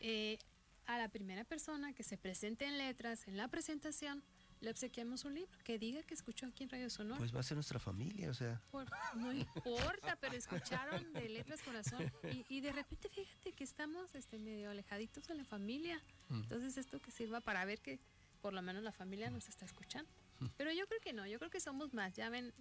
[0.01, 0.38] Eh,
[0.86, 4.24] a la primera persona que se presente en letras, en la presentación,
[4.61, 7.18] le obsequiamos un libro que diga que escuchó aquí en Radio Sonora.
[7.18, 8.61] Pues va a ser nuestra familia, o sea.
[8.70, 14.14] Por- no importa, pero escucharon de Letras Corazón y, y de repente fíjate que estamos
[14.14, 16.00] este, medio alejaditos de la familia.
[16.28, 16.42] Mm.
[16.42, 17.98] Entonces esto que sirva para ver que
[18.42, 20.11] por lo menos la familia nos está escuchando.
[20.56, 22.14] Pero yo creo que no, yo creo que somos más.
[22.16, 22.54] Ya ven,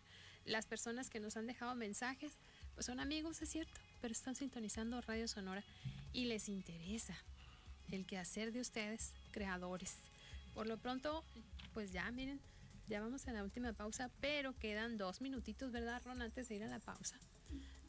[0.43, 2.33] las personas que nos han dejado mensajes,
[2.73, 5.63] pues son amigos, es cierto, pero están sintonizando Radio Sonora
[6.11, 7.15] y les interesa
[7.91, 9.95] el quehacer de ustedes, creadores.
[10.53, 11.23] Por lo pronto,
[11.80, 12.41] pues ya miren,
[12.89, 16.21] ya vamos a la última pausa, pero quedan dos minutitos, ¿verdad, Ron?
[16.21, 17.17] Antes de ir a la pausa.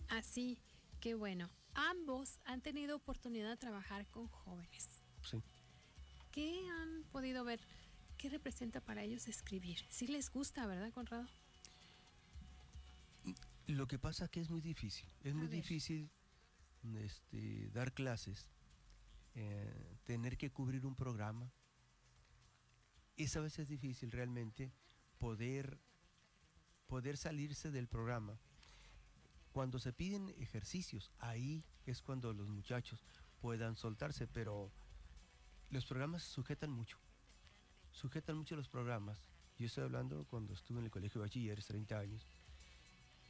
[0.08, 0.60] Así
[1.00, 5.02] que bueno, ambos han tenido oportunidad de trabajar con jóvenes.
[5.28, 5.42] Sí.
[6.30, 7.60] ¿Qué han podido ver?
[8.16, 9.80] ¿Qué representa para ellos escribir?
[9.88, 11.26] Sí les gusta, ¿verdad, Conrado?
[13.66, 15.08] Lo que pasa es que es muy difícil.
[15.24, 15.56] Es muy ver.
[15.56, 16.12] difícil
[17.00, 18.46] este, dar clases,
[19.34, 21.52] eh, tener que cubrir un programa.
[23.20, 24.72] Esa vez es difícil realmente
[25.18, 25.78] poder,
[26.86, 28.38] poder salirse del programa.
[29.52, 33.04] Cuando se piden ejercicios, ahí es cuando los muchachos
[33.42, 34.72] puedan soltarse, pero
[35.68, 36.96] los programas sujetan mucho.
[37.92, 39.20] Sujetan mucho los programas.
[39.58, 42.26] Yo estoy hablando cuando estuve en el colegio de bachilleres, 30 años.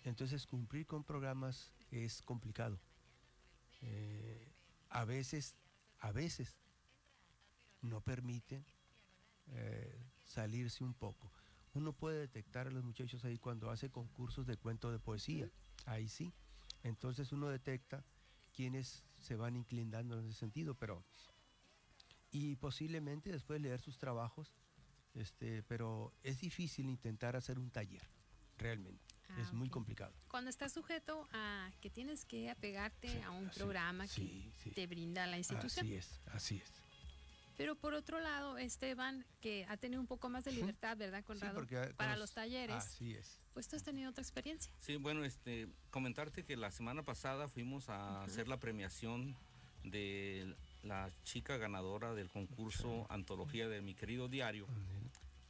[0.04, 2.78] Entonces cumplir con programas es complicado.
[3.80, 4.52] Eh,
[4.90, 5.56] a veces,
[5.98, 6.54] a veces
[7.82, 8.64] no permiten
[9.52, 11.32] eh, salirse un poco.
[11.72, 15.50] Uno puede detectar a los muchachos ahí cuando hace concursos de cuento de poesía.
[15.86, 16.32] Ahí sí.
[16.82, 18.04] Entonces uno detecta
[18.52, 21.04] quienes se van inclinando en ese sentido, pero
[22.32, 24.54] y posiblemente después leer sus trabajos,
[25.14, 28.02] este, pero es difícil intentar hacer un taller,
[28.56, 29.04] realmente.
[29.28, 30.12] Ah, es muy complicado.
[30.28, 34.86] Cuando estás sujeto a que tienes que apegarte a un así, programa sí, que te
[34.86, 35.86] brinda la institución.
[35.86, 36.89] Así es, así es.
[37.60, 41.54] Pero por otro lado, Esteban, que ha tenido un poco más de libertad, ¿verdad, Conrado?
[41.54, 42.74] porque, ah, Para los talleres.
[42.74, 43.38] Así es.
[43.52, 44.72] Pues tú has tenido otra experiencia.
[44.78, 49.36] Sí, bueno, este, comentarte que la semana pasada fuimos a hacer la premiación
[49.84, 54.66] de la chica ganadora del concurso Antología de mi querido diario,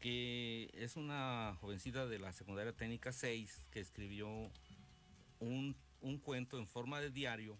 [0.00, 4.50] que es una jovencita de la secundaria técnica 6 que escribió
[5.38, 7.56] un, un cuento en forma de diario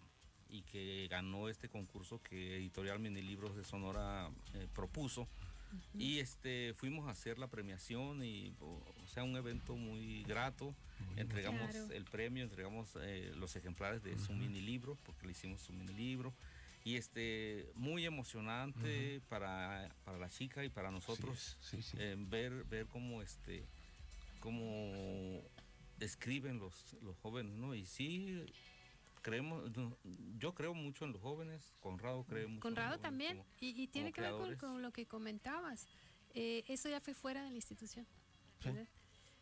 [0.51, 5.27] y que ganó este concurso que Editorial Minilibros de Sonora eh, propuso.
[5.97, 10.75] Y este fuimos a hacer la premiación y o, sea un evento muy grato.
[11.15, 11.93] entregamos Claro.
[11.93, 15.93] el premio, entregamos eh, los ejemplares de su mini libro, porque le hicimos su mini
[15.93, 16.33] libro.
[16.83, 21.57] Y este muy emocionante para, para la chica y para nosotros
[21.97, 23.63] eh, ver, ver cómo este
[24.39, 25.41] cómo
[25.99, 27.75] escriben los, los jóvenes, ¿no?
[27.75, 28.43] Y sí
[29.21, 29.71] creemos,
[30.37, 32.49] yo creo mucho en los jóvenes, Conrado cree mucho.
[32.49, 33.37] en los Conrado también.
[33.37, 35.87] como- y, y tiene que ver con, con lo que comentabas.
[36.33, 38.07] Eh, eso ya fue fuera de la institución.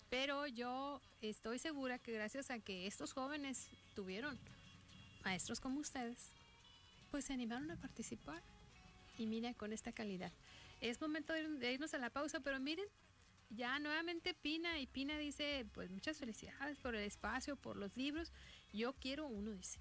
[0.09, 4.39] Pero yo estoy segura que gracias a que estos jóvenes tuvieron
[5.23, 6.32] maestros como ustedes,
[7.11, 8.41] pues se animaron a participar.
[9.17, 10.32] Y mira, con esta calidad.
[10.82, 12.86] Es momento de irnos a la pausa, pero miren,
[13.49, 18.32] ya nuevamente Pina, y Pina dice, pues muchas felicidades por el espacio, por los libros.
[18.74, 19.80] Yo quiero uno, dice.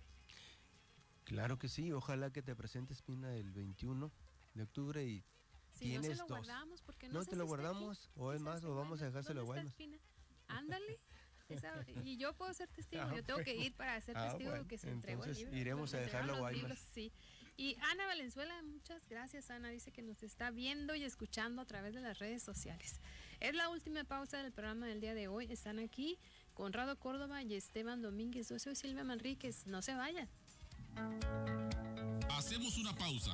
[1.25, 4.11] Claro que sí, ojalá que te presentes, Pina, el 21
[4.55, 5.23] de octubre y
[5.71, 6.39] Si no tienes se lo dos.
[6.39, 9.07] guardamos, porque no no sé te lo si guardamos, o es más, o vamos a
[9.07, 10.01] dejárselo a ¿Dónde está Guaymas.
[10.49, 11.01] Ándale.
[11.49, 14.51] Esa- y yo puedo ser testigo, Ah, yo tengo que ir para ser Ah, testigo
[14.51, 14.65] bueno.
[14.65, 15.57] de que se entregó el libro.
[15.57, 16.63] iremos a dejarlo a Guaymas.
[16.63, 17.13] libros, Sí.
[17.57, 21.93] Y Ana Valenzuela, muchas gracias Ana, dice que nos está viendo y escuchando a través
[21.93, 23.01] de las redes sociales.
[23.41, 25.51] Es la última pausa del programa del día de hoy.
[25.51, 26.19] Están aquí
[26.59, 28.49] Conrado Córdoba y Esteban Domínguez.
[28.49, 29.69] Yo soy Silvia Manríquez.
[29.69, 30.29] No se vayan.
[32.31, 33.31] Hacemos una pausa.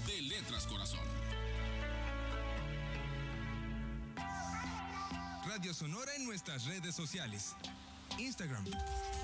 [0.05, 0.99] De Letras Corazón.
[5.57, 7.55] Radio Sonora en nuestras redes sociales.
[8.19, 8.63] Instagram,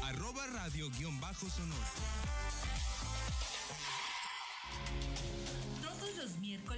[0.01, 2.22] arroba radio-sonora.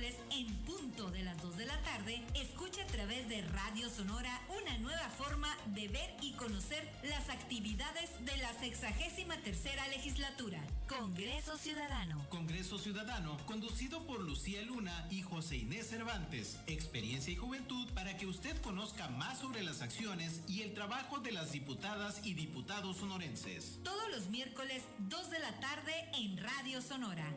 [0.05, 4.41] Miércoles en punto de las 2 de la tarde, escucha a través de Radio Sonora
[4.59, 10.59] una nueva forma de ver y conocer las actividades de la 63 tercera legislatura.
[10.87, 12.27] Congreso Ciudadano.
[12.29, 16.59] Congreso Ciudadano, conducido por Lucía Luna y José Inés Cervantes.
[16.67, 21.31] Experiencia y juventud para que usted conozca más sobre las acciones y el trabajo de
[21.31, 23.79] las diputadas y diputados sonorenses.
[23.83, 27.31] Todos los miércoles 2 de la tarde en Radio Sonora.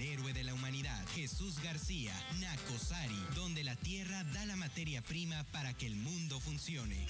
[0.00, 5.74] Héroe de la humanidad, Jesús García, Nacosari, donde la tierra da la materia prima para
[5.74, 7.06] que el mundo funcione.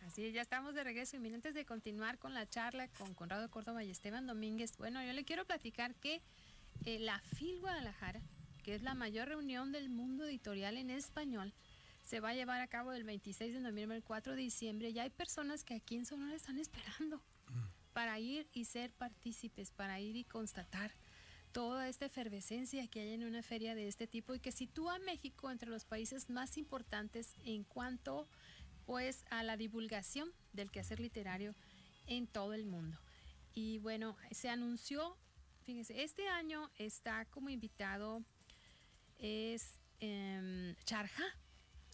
[0.04, 3.84] Es, ya estamos de regreso y antes de continuar con la charla con Conrado Córdoba
[3.84, 6.22] y Esteban Domínguez, bueno, yo le quiero platicar que
[6.84, 8.20] eh, la FIL Guadalajara,
[8.64, 11.54] que es la mayor reunión del mundo editorial en español,
[12.12, 14.98] se va a llevar a cabo del 26 de noviembre al 4 de diciembre y
[14.98, 17.22] hay personas que aquí en Sonora están esperando
[17.94, 20.92] para ir y ser partícipes, para ir y constatar
[21.52, 24.98] toda esta efervescencia que hay en una feria de este tipo y que sitúa a
[24.98, 28.28] México entre los países más importantes en cuanto
[28.84, 31.54] pues a la divulgación del quehacer literario
[32.06, 32.98] en todo el mundo.
[33.54, 35.16] Y bueno, se anunció,
[35.62, 38.22] fíjense, este año está como invitado
[39.18, 41.24] es eh, Charja,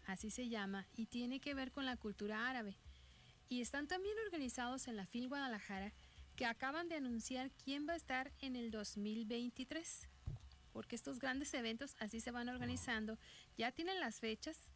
[0.08, 2.76] así se llama, y tiene que ver con la cultura árabe.
[3.48, 5.92] Y están también organizados en la FIL Guadalajara,
[6.34, 10.08] que acaban de anunciar quién va a estar en el 2023.
[10.72, 13.18] Porque estos grandes eventos así se van organizando.
[13.56, 14.70] Ya tienen las fechas.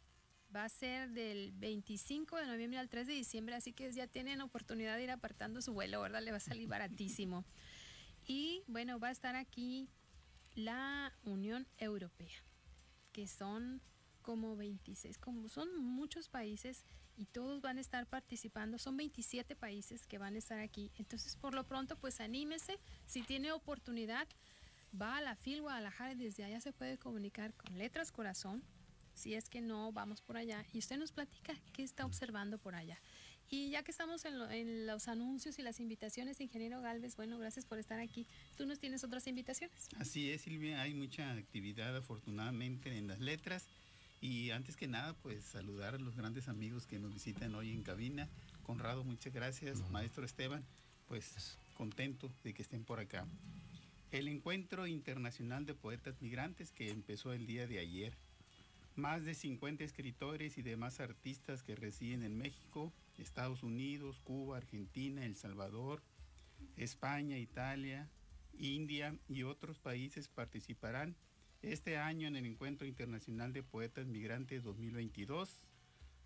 [0.55, 4.39] Va a ser del 25 de noviembre al 3 de diciembre, así que ya tienen
[4.39, 6.21] oportunidad de ir apartando su vuelo, ¿verdad?
[6.21, 7.43] Le va a salir baratísimo.
[8.27, 9.89] Y bueno, va a estar aquí
[10.53, 12.43] la Unión Europea,
[13.11, 13.81] que son
[14.23, 16.83] como 26, como son muchos países
[17.15, 20.91] y todos van a estar participando, son 27 países que van a estar aquí.
[20.97, 24.27] Entonces, por lo pronto, pues anímese, si tiene oportunidad,
[24.99, 28.63] va a la FIL Guadalajara y desde allá se puede comunicar con Letras Corazón,
[29.13, 32.73] si es que no vamos por allá, y usted nos platica qué está observando por
[32.73, 32.99] allá.
[33.49, 37.37] Y ya que estamos en, lo, en, los anuncios y las invitaciones, ingeniero Galvez, bueno,
[37.37, 38.25] gracias por estar aquí.
[38.57, 39.89] ¿Tú nos tienes otras invitaciones?
[39.99, 43.67] Así es, Silvia, hay mucha actividad afortunadamente en las letras.
[44.23, 47.83] Y antes que nada, pues saludar a los grandes amigos que nos visitan hoy en
[47.83, 48.29] cabina.
[48.61, 49.81] Conrado, muchas gracias.
[49.81, 49.89] No.
[49.89, 50.63] Maestro Esteban,
[51.09, 53.27] pues contento de que estén por acá.
[54.11, 58.15] El Encuentro Internacional de Poetas Migrantes que empezó el día de ayer.
[58.95, 65.25] Más de 50 escritores y demás artistas que residen en México, Estados Unidos, Cuba, Argentina,
[65.25, 66.01] El Salvador,
[66.77, 68.07] España, Italia,
[68.57, 71.13] India y otros países participarán
[71.63, 75.61] este año en el Encuentro Internacional de Poetas Migrantes 2022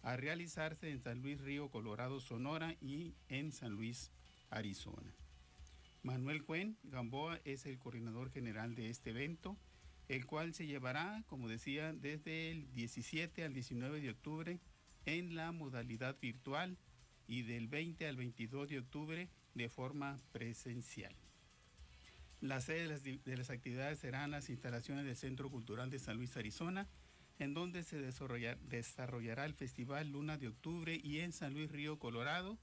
[0.02, 4.12] a realizarse en San Luis Río, Colorado, Sonora y en San Luis,
[4.50, 5.14] Arizona.
[6.02, 9.58] Manuel Cuen Gamboa es el coordinador general de este evento,
[10.08, 14.60] el cual se llevará, como decía, desde el 17 al 19 de octubre
[15.06, 16.78] en la modalidad virtual
[17.28, 21.14] y del 20 al 22 de octubre de forma presencial.
[22.40, 26.18] La sede de las, de las, actividades serán las instalaciones del Centro Cultural de San
[26.18, 26.88] Luis, Arizona,
[27.40, 31.98] en donde se desarrollar, desarrollará el Festival Luna de Octubre y en San Luis Río,
[31.98, 32.58] Colorado,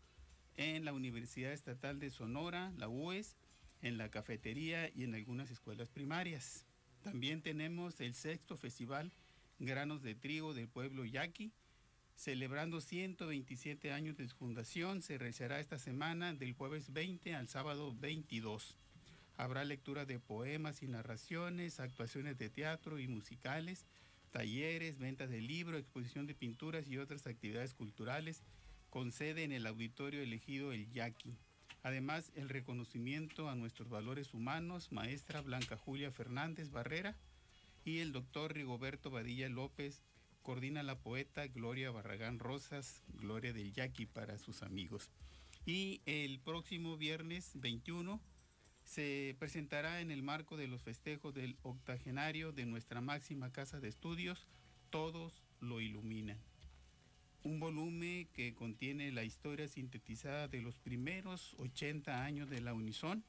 [0.56, 3.36] en la Universidad Estatal de Sonora, la UES,
[3.82, 6.64] en la cafetería y en algunas escuelas primarias.
[7.02, 9.12] También tenemos el sexto Festival
[9.58, 11.52] Granos de Trigo del pueblo Yaqui,
[12.16, 17.94] celebrando 127 años de su fundación, se realizará esta semana del jueves 20 al sábado
[17.98, 18.78] 22.
[19.36, 23.86] Habrá lectura de poemas y narraciones, actuaciones de teatro y musicales,
[24.30, 28.42] talleres, ventas de libros, exposición de pinturas y otras actividades culturales
[28.90, 31.36] con sede en el auditorio elegido el Yaqui.
[31.82, 37.16] Además, el reconocimiento a nuestros valores humanos, maestra Blanca Julia Fernández Barrera
[37.84, 40.00] y el doctor Rigoberto Badilla López,
[40.42, 45.10] coordina la poeta Gloria Barragán Rosas, Gloria del Yaqui para sus amigos.
[45.66, 48.20] Y el próximo viernes 21
[48.84, 53.88] se presentará en el marco de los festejos del octogenario de nuestra máxima casa de
[53.88, 54.46] estudios,
[54.90, 56.38] Todos lo iluminan.
[57.42, 63.24] Un volumen que contiene la historia sintetizada de los primeros 80 años de la Unison,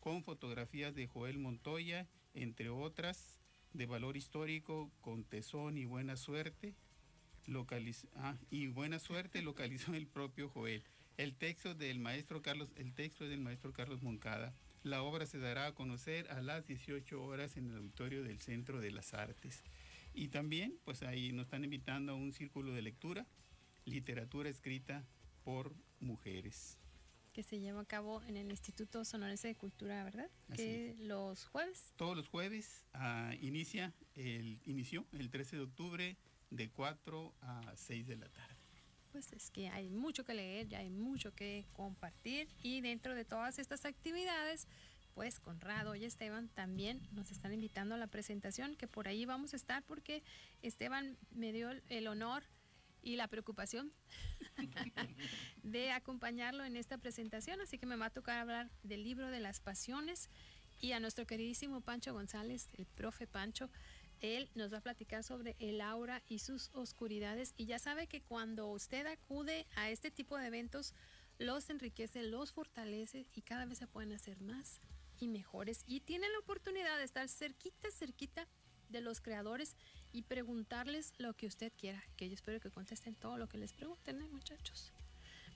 [0.00, 3.40] con fotografías de Joel Montoya, entre otras,
[3.72, 6.74] de valor histórico con tesón y buena suerte.
[8.16, 10.84] ah, y buena suerte localizó el propio Joel.
[11.16, 14.54] El texto del maestro Carlos, el texto es del maestro Carlos Moncada.
[14.86, 18.80] La obra se dará a conocer a las 18 horas en el auditorio del Centro
[18.80, 19.64] de las Artes.
[20.14, 23.26] Y también, pues ahí nos están invitando a un círculo de lectura,
[23.84, 25.04] literatura escrita
[25.42, 26.78] por mujeres.
[27.32, 30.30] Que se lleva a cabo en el Instituto Sonorense de Cultura, ¿verdad?
[30.50, 31.92] Así que los jueves.
[31.96, 36.16] Todos los jueves ah, inicia el, inició el 13 de octubre
[36.50, 38.55] de 4 a 6 de la tarde.
[39.16, 43.24] Pues es que hay mucho que leer, ya hay mucho que compartir y dentro de
[43.24, 44.68] todas estas actividades,
[45.14, 49.54] pues Conrado y Esteban también nos están invitando a la presentación, que por ahí vamos
[49.54, 50.22] a estar porque
[50.60, 52.42] Esteban me dio el honor
[53.00, 53.90] y la preocupación
[55.62, 59.40] de acompañarlo en esta presentación, así que me va a tocar hablar del libro de
[59.40, 60.28] las pasiones
[60.78, 63.70] y a nuestro queridísimo Pancho González, el profe Pancho,
[64.20, 68.22] él nos va a platicar sobre el aura y sus oscuridades y ya sabe que
[68.22, 70.94] cuando usted acude a este tipo de eventos,
[71.38, 74.80] los enriquece, los fortalece y cada vez se pueden hacer más
[75.20, 78.46] y mejores y tienen la oportunidad de estar cerquita, cerquita
[78.88, 79.76] de los creadores
[80.12, 83.72] y preguntarles lo que usted quiera, que yo espero que contesten todo lo que les
[83.72, 84.92] pregunten, ¿eh, muchachos.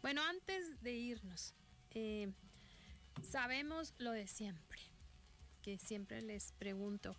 [0.03, 1.55] Bueno, antes de irnos,
[1.93, 2.33] eh,
[3.23, 4.81] sabemos lo de siempre,
[5.63, 7.17] que siempre les pregunto.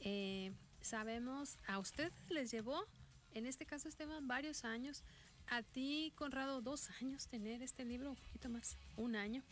[0.00, 0.52] eh,
[0.88, 2.84] sabemos, a ustedes les llevó,
[3.34, 5.02] en este caso Esteban, varios años.
[5.50, 9.42] A ti, Conrado, dos años tener este libro, un poquito más, un año.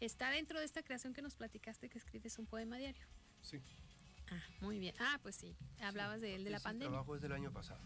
[0.00, 3.04] Está dentro de esta creación que nos platicaste que escribes un poema diario.
[3.42, 3.60] Sí.
[4.30, 4.94] Ah, muy bien.
[4.98, 6.88] Ah, pues sí, hablabas de él, de la pandemia.
[6.90, 7.80] trabajo es del año pasado.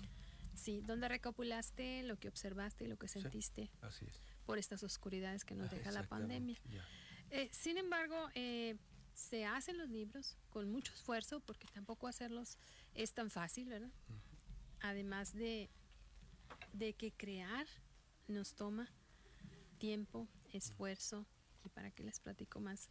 [0.55, 4.21] Sí, donde recopulaste lo que observaste y lo que sentiste Así es.
[4.45, 6.59] por estas oscuridades que nos Ah, deja la pandemia.
[7.31, 8.77] Eh, sin embargo, eh,
[9.15, 12.59] se hacen los libros con mucho esfuerzo porque tampoco hacerlos
[12.95, 13.91] es tan fácil, ¿verdad?
[14.81, 15.71] Además de,
[16.73, 17.67] de que crear
[18.29, 18.89] nos toma
[19.79, 21.27] tiempo, esfuerzo
[21.65, 22.89] y para qué les platico más.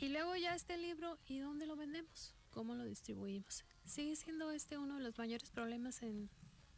[0.00, 2.34] Y luego ya este libro, ¿y dónde lo vendemos?
[2.50, 3.64] ¿Cómo lo distribuimos?
[3.84, 6.28] Sigue siendo este uno de los mayores problemas en,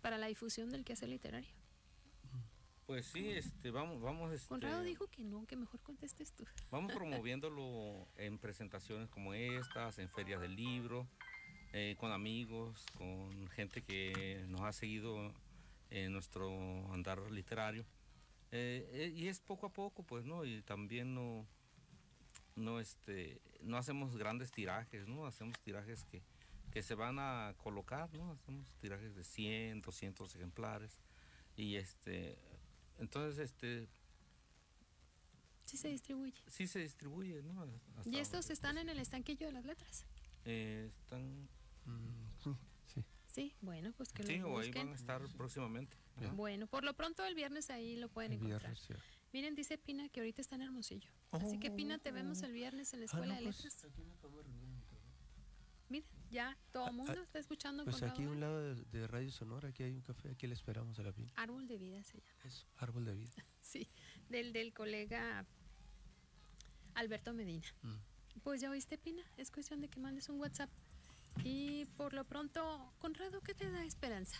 [0.00, 1.54] para la difusión del quehacer literario.
[2.86, 6.44] Pues sí, este, vamos, vamos, este, Conrado dijo que no, que mejor contestes tú.
[6.72, 11.06] vamos promoviéndolo en presentaciones como estas, en ferias del libro,
[11.72, 15.32] eh, con amigos, con gente que nos ha seguido
[15.90, 17.84] en nuestro andar literario.
[18.52, 20.44] Eh, eh, y es poco a poco, pues, ¿no?
[20.44, 21.46] Y también no,
[22.56, 25.26] no, este, no hacemos grandes tirajes, ¿no?
[25.26, 26.22] Hacemos tirajes que,
[26.72, 28.32] que se van a colocar, ¿no?
[28.32, 30.98] Hacemos tirajes de 100, 200 ejemplares.
[31.56, 32.36] Y este,
[32.98, 33.88] entonces, este,
[35.64, 36.34] Sí se distribuye.
[36.48, 37.62] sí se distribuye, ¿no?
[37.96, 40.04] Hasta Y estos están en el estanquillo de las letras.
[40.44, 41.48] Eh, están...
[42.86, 43.04] sí.
[43.26, 45.96] Sí, bueno, pues que Sí, lo o ahí van a estar próximamente.
[46.34, 48.60] Bueno, por lo pronto el viernes ahí lo pueden El encontrar.
[48.74, 48.94] viernes, sí.
[49.32, 51.08] Miren, dice Pina que ahorita está en Hermosillo.
[51.30, 53.84] Así que Pina, te vemos el viernes en la Ah, Escuela no, de pues, Letras.
[53.84, 55.06] aquí nos podemos reunir en mi trabajo.
[55.88, 59.06] Miren, ya todo el mundo Ah, está escuchando Pues aquí a un lado de, de
[59.06, 61.32] Radio Sonora, aquí hay un café, aquí le esperamos a la pina.
[61.36, 62.40] Árbol de vida se llama.
[62.44, 63.30] Eso, árbol de vida.
[63.60, 63.88] Sí,
[64.28, 65.46] del, del colega
[66.94, 67.66] Alberto Medina.
[67.82, 67.94] Mm.
[68.42, 70.70] Pues ya oíste, Pina, es cuestión de que mandes un WhatsApp.
[71.44, 74.38] Y por lo pronto, Conrado, ¿qué te da esperanza?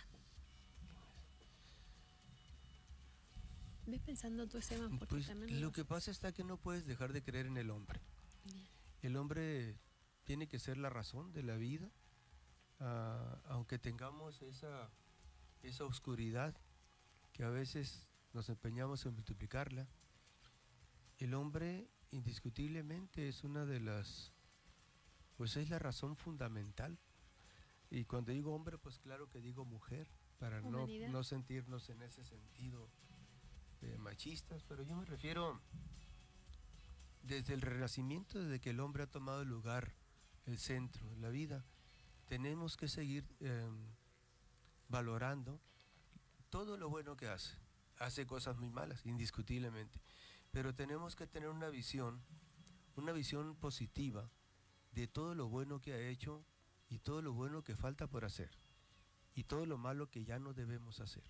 [3.87, 5.61] Ve pensando tú, Esteban, porque Pues también...
[5.61, 8.01] lo que pasa está que no puedes dejar de creer en el hombre.
[9.03, 9.79] El hombre
[10.25, 11.91] tiene que ser la razón de la vida,
[12.79, 14.91] ah, aunque tengamos esa,
[15.63, 16.55] esa oscuridad
[17.33, 19.89] que a veces nos empeñamos en multiplicarla.
[21.19, 24.33] El hombre indiscutiblemente es una de las,
[25.41, 26.99] pues es la razón fundamental.
[27.91, 30.07] Y cuando digo hombre, pues claro que digo mujer,
[30.39, 32.91] para no, no sentirnos en ese sentido
[33.81, 35.59] eh, machistas, pero yo me refiero
[37.23, 39.95] desde el renacimiento, desde que el hombre ha tomado el lugar,
[40.45, 41.65] el centro en la vida,
[42.27, 43.67] tenemos que seguir eh,
[44.91, 45.59] valorando
[46.51, 47.57] todo lo bueno que hace.
[47.99, 50.03] Hace cosas muy malas, indiscutiblemente,
[50.51, 52.21] pero tenemos que tener una visión,
[52.95, 54.31] una visión positiva
[54.93, 56.45] de todo lo bueno que ha hecho
[56.89, 58.51] y todo lo bueno que falta por hacer
[59.35, 61.25] y todo lo malo que ya no debemos hacer.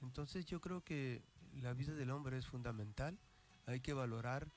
[0.00, 1.22] Entonces yo creo que
[1.54, 3.18] la vida del hombre es fundamental,
[3.66, 4.50] hay que valorar,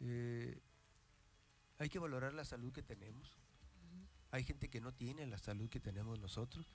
[0.00, 0.60] eh,
[1.78, 3.38] hay que valorar la salud que tenemos.
[4.30, 6.66] Hay gente que no tiene la salud que tenemos nosotros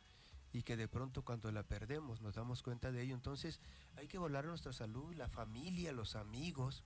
[0.52, 3.16] y que de pronto cuando la perdemos nos damos cuenta de ello.
[3.16, 3.60] Entonces
[3.95, 6.84] hay que valorar nuestra salud, la familia, los amigos.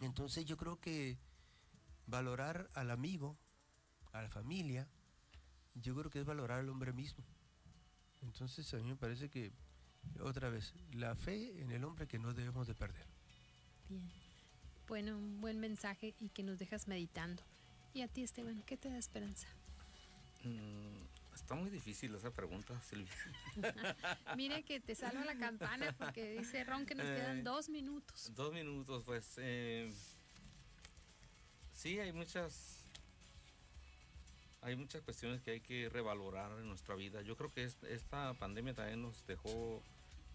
[0.00, 1.18] Entonces yo creo que
[2.06, 3.36] valorar al amigo,
[4.12, 4.88] a la familia,
[5.74, 7.24] yo creo que es valorar al hombre mismo.
[8.22, 9.52] Entonces a mí me parece que,
[10.20, 13.06] otra vez, la fe en el hombre que no debemos de perder.
[13.88, 14.08] Bien.
[14.88, 17.42] Bueno, un buen mensaje y que nos dejas meditando.
[17.92, 19.48] Y a ti, Esteban, ¿qué te da esperanza?
[20.44, 23.12] Mm, está muy difícil esa pregunta, Silvia.
[24.36, 28.32] Mire que te salva la campana porque dice Ron que nos quedan Eh, dos minutos.
[28.34, 29.34] Dos minutos, pues.
[29.38, 29.92] eh,
[31.76, 32.82] sí, hay muchas.
[34.62, 37.22] Hay muchas cuestiones que hay que revalorar en nuestra vida.
[37.22, 39.80] Yo creo que es- esta pandemia también nos dejó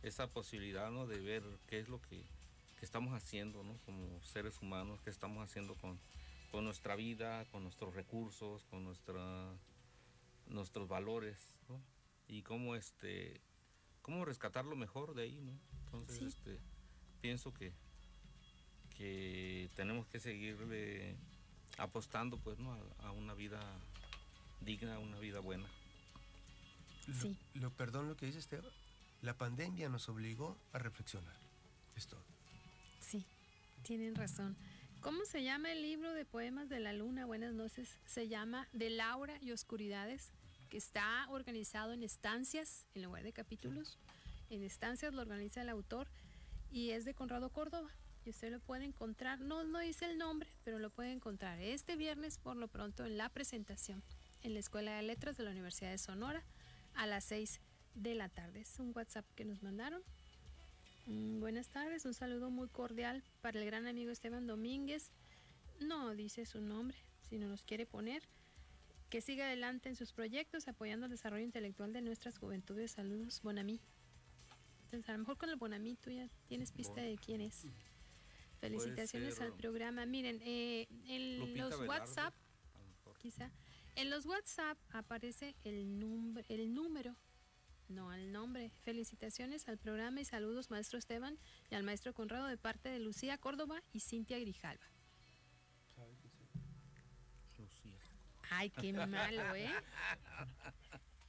[0.04, 1.06] esa posibilidad ¿no?
[1.06, 2.24] de ver qué es lo que,
[2.80, 3.76] que estamos haciendo ¿no?
[3.86, 6.00] como seres humanos, qué estamos haciendo con,
[6.50, 9.52] con nuestra vida, con nuestros recursos, con nuestra,
[10.48, 11.38] nuestros valores
[11.68, 11.82] ¿no?
[12.30, 13.42] y cómo, este,
[14.02, 15.42] cómo rescatar lo mejor de ahí.
[15.42, 15.52] ¿no?
[15.88, 16.26] Entonces, Sí.
[16.26, 16.58] este,
[17.20, 17.74] pienso que,
[18.98, 21.18] que tenemos que seguirle
[21.78, 22.74] apostando pues ¿no?
[22.74, 23.60] a, a una vida
[24.62, 25.68] digna, a una vida buena.
[27.08, 28.72] Lo, lo- perdón lo que dice Esteban.
[29.22, 31.36] La pandemia nos obligó a reflexionar.
[31.96, 32.24] Es todo.
[33.00, 33.26] Sí,
[33.84, 34.56] tienen razón.
[35.02, 37.26] ¿Cómo se llama el libro de poemas de la luna?
[37.26, 37.98] Buenas noches.
[38.06, 40.32] Se llama De Laura y Oscuridades,
[40.70, 43.98] que está organizado en estancias en lugar de capítulos.
[44.50, 46.08] En estancias lo organiza el autor
[46.72, 47.90] y es de Conrado Córdoba.
[48.26, 51.96] Y usted lo puede encontrar, no, no dice el nombre, pero lo puede encontrar este
[51.96, 54.04] viernes por lo pronto en la presentación
[54.44, 56.44] en la Escuela de Letras de la Universidad de Sonora
[56.94, 57.60] a las 6
[57.96, 58.62] de la tarde.
[58.62, 60.02] Es un WhatsApp que nos mandaron.
[61.08, 65.12] Mm, buenas tardes, un saludo muy cordial para el gran amigo Esteban Domínguez.
[65.80, 68.24] No dice su nombre, si no nos quiere poner.
[69.10, 72.92] Que siga adelante en sus proyectos apoyando el desarrollo intelectual de nuestras juventudes.
[72.92, 73.82] Saludos, Bonami.
[74.86, 77.66] Entonces, a lo mejor con el Bonami tú ya tienes pista de quién es.
[78.62, 80.06] Felicitaciones ser al programa.
[80.06, 82.34] Miren, eh, en Lupita los Velarde, WhatsApp,
[83.18, 83.52] quizá,
[83.96, 86.00] en los WhatsApp aparece el,
[86.48, 87.16] el número,
[87.90, 88.72] no el nombre.
[88.84, 91.40] Felicitaciones al programa y saludos, maestro Esteban
[91.72, 94.86] y al maestro Conrado de parte de Lucía Córdoba y Cintia Grijalva.
[97.58, 98.00] Lucía.
[98.52, 99.72] Ay, qué malo, ¿eh?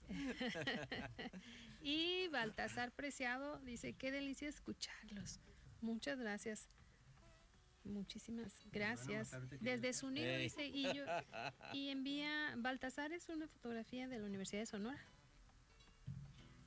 [1.80, 5.40] y Baltasar Preciado dice, qué delicia escucharlos.
[5.80, 6.68] Muchas gracias.
[7.84, 9.36] Muchísimas gracias.
[9.60, 11.04] Desde su nido dice, y, yo,
[11.72, 15.04] y envía, Baltasar es una fotografía de la Universidad de Sonora.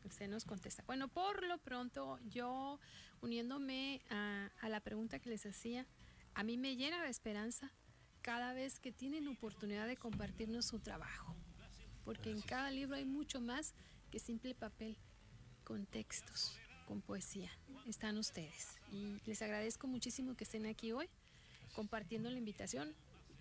[0.03, 0.83] Usted nos contesta.
[0.85, 2.79] Bueno, por lo pronto, yo
[3.21, 5.85] uniéndome a, a la pregunta que les hacía,
[6.33, 7.71] a mí me llena de esperanza
[8.21, 11.35] cada vez que tienen oportunidad de compartirnos su trabajo.
[12.03, 13.73] Porque en cada libro hay mucho más
[14.11, 14.97] que simple papel,
[15.63, 17.51] con textos, con poesía.
[17.87, 18.77] Están ustedes.
[18.91, 21.09] Y les agradezco muchísimo que estén aquí hoy
[21.73, 22.93] compartiendo la invitación.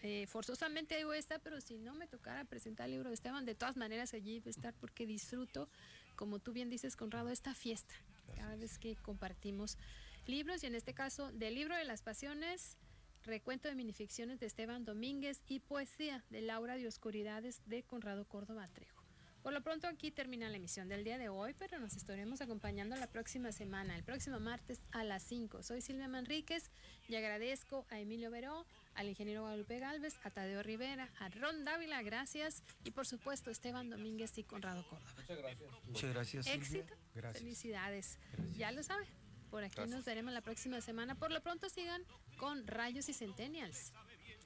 [0.03, 3.55] Eh, forzosamente digo esta, pero si no me tocara presentar el libro de Esteban, de
[3.55, 5.69] todas maneras allí voy a estar porque disfruto,
[6.17, 7.95] como tú bien dices, Conrado, esta fiesta.
[8.37, 9.79] Cada vez que compartimos
[10.27, 12.77] libros, y en este caso del libro de las pasiones,
[13.25, 18.69] recuento de minificciones de Esteban Domínguez y poesía de Laura de Oscuridades de Conrado Córdoba
[18.69, 19.04] Trejo.
[19.45, 22.97] Por lo pronto aquí termina la emisión del día de hoy, pero nos estaremos acompañando
[22.97, 25.63] la próxima semana, el próximo martes a las 5.
[25.63, 26.71] Soy Silvia Manríquez
[27.09, 28.65] y agradezco a Emilio Veró,
[28.95, 33.91] al ingeniero Guadalupe Galvez, a Tadeo Rivera, a Ron Dávila, gracias, y por supuesto Esteban
[33.91, 35.13] Domínguez y Conrado Córdoba.
[35.19, 35.71] Muchas gracias.
[35.89, 36.45] Muchas gracias.
[36.47, 36.59] Silvia.
[36.63, 37.43] Éxito, Gracias.
[37.43, 38.19] felicidades.
[38.57, 39.07] Ya lo saben,
[39.51, 39.95] por aquí Gracias.
[39.95, 41.17] nos veremos la próxima semana.
[41.17, 42.03] Por lo pronto sigan
[42.39, 43.93] con Rayos y Centennials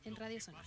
[0.02, 0.66] en Radio Sonora.